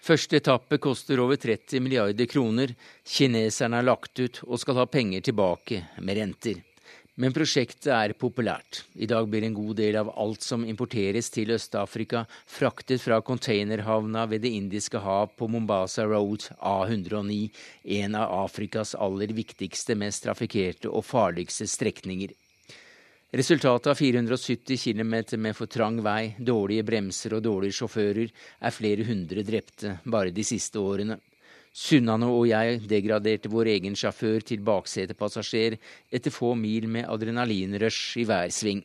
[0.00, 2.74] Første etappe koster over 30 milliarder kroner.
[3.06, 6.58] Kineserne har lagt ut og skal ha penger tilbake med renter.
[7.20, 8.78] Men prosjektet er populært.
[8.96, 14.22] I dag blir en god del av alt som importeres til Øst-Afrika, fraktet fra containerhavna
[14.30, 17.50] ved Det indiske hav på Mombasa Road A109,
[18.00, 22.32] en av Afrikas aller viktigste, mest trafikkerte og farligste strekninger.
[23.36, 25.14] Resultatet av 470 km
[25.44, 30.46] med for trang vei, dårlige bremser og dårlige sjåfører er flere hundre drepte bare de
[30.46, 31.20] siste årene.
[31.80, 35.78] Sunnane og jeg degraderte vår egen sjåfør til baksetepassasjer
[36.12, 38.82] etter få mil med adrenalinrush i hver sving.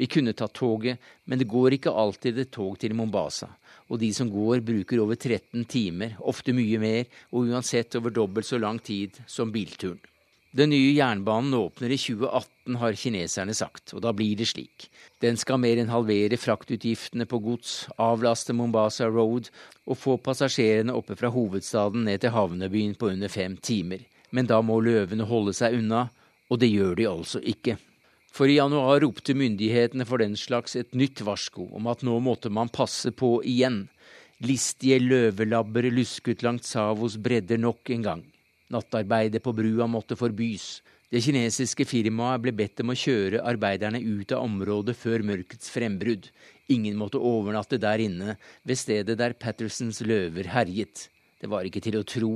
[0.00, 0.96] Vi kunne tatt toget,
[1.28, 3.50] men det går ikke alltid et tog til Mombasa,
[3.88, 8.48] og de som går, bruker over 13 timer, ofte mye mer, og uansett over dobbelt
[8.48, 10.00] så lang tid som bilturen.
[10.56, 14.86] Den nye jernbanen åpner i 2018, har kineserne sagt, og da blir det slik.
[15.20, 19.50] Den skal mer enn halvere fraktutgiftene på gods, avlaste Mombasa Road
[19.84, 24.06] og få passasjerene oppe fra hovedstaden ned til havnebyen på under fem timer.
[24.32, 26.06] Men da må løvene holde seg unna,
[26.48, 27.76] og det gjør de altså ikke.
[28.32, 32.48] For i januar ropte myndighetene for den slags et nytt varsko om at nå måtte
[32.48, 33.82] man passe på igjen.
[34.40, 38.24] Listige løvelabber lusket langs Savos bredder nok en gang.
[38.72, 40.80] Nattarbeidet på brua måtte forbys.
[41.06, 46.26] Det kinesiske firmaet ble bedt om å kjøre arbeiderne ut av området før mørkets frembrudd.
[46.74, 48.34] Ingen måtte overnatte der inne,
[48.66, 51.06] ved stedet der Pattersons løver herjet.
[51.38, 52.32] Det var ikke til å tro.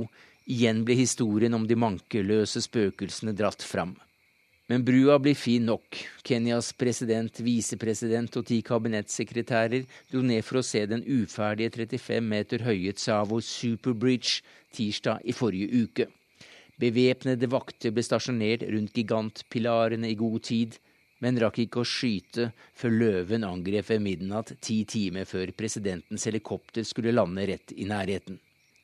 [0.47, 3.97] Igjen ble historien om de mankeløse spøkelsene dratt fram.
[4.71, 5.99] Men brua blir fin nok.
[6.23, 12.63] Kenyas president, visepresident og ti kabinettsekretærer dro ned for å se den uferdige 35 meter
[12.63, 14.39] høye Tsavo Superbridge
[14.71, 16.07] tirsdag i forrige uke.
[16.81, 20.77] Bevæpnede vakter ble stasjonert rundt gigantpilarene i god tid,
[21.21, 26.87] men rakk ikke å skyte før løven angrep ved midnatt ti timer før presidentens helikopter
[26.87, 28.39] skulle lande rett i nærheten.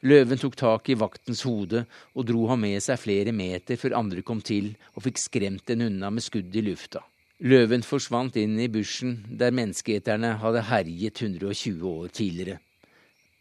[0.05, 4.21] Løven tok tak i vaktens hode og dro ham med seg flere meter før andre
[4.21, 7.01] kom til og fikk skremt den unna med skudd i lufta.
[7.41, 12.61] Løven forsvant inn i bushen der menneskeeterne hadde herjet 120 år tidligere.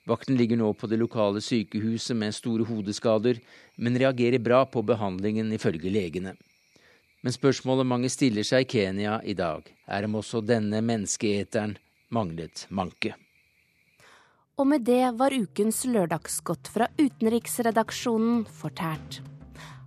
[0.06, 3.40] Vakten ligger nå på det lokale sykehuset med store hodeskader,
[3.76, 6.36] men reagerer bra på behandlingen, ifølge legene.
[7.26, 11.74] Men spørsmålet mange stiller seg i Kenya i dag, er om også denne menneskeeteren
[12.14, 13.16] manglet manke.
[14.56, 19.20] Og med det var ukens lørdagsgodt fra utenriksredaksjonen fortært.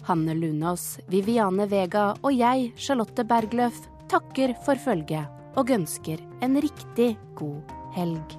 [0.09, 7.13] Hanne Lunås, Viviane Vega og jeg, Charlotte Bergløf, takker for følget og ønsker en riktig
[7.39, 8.39] god helg.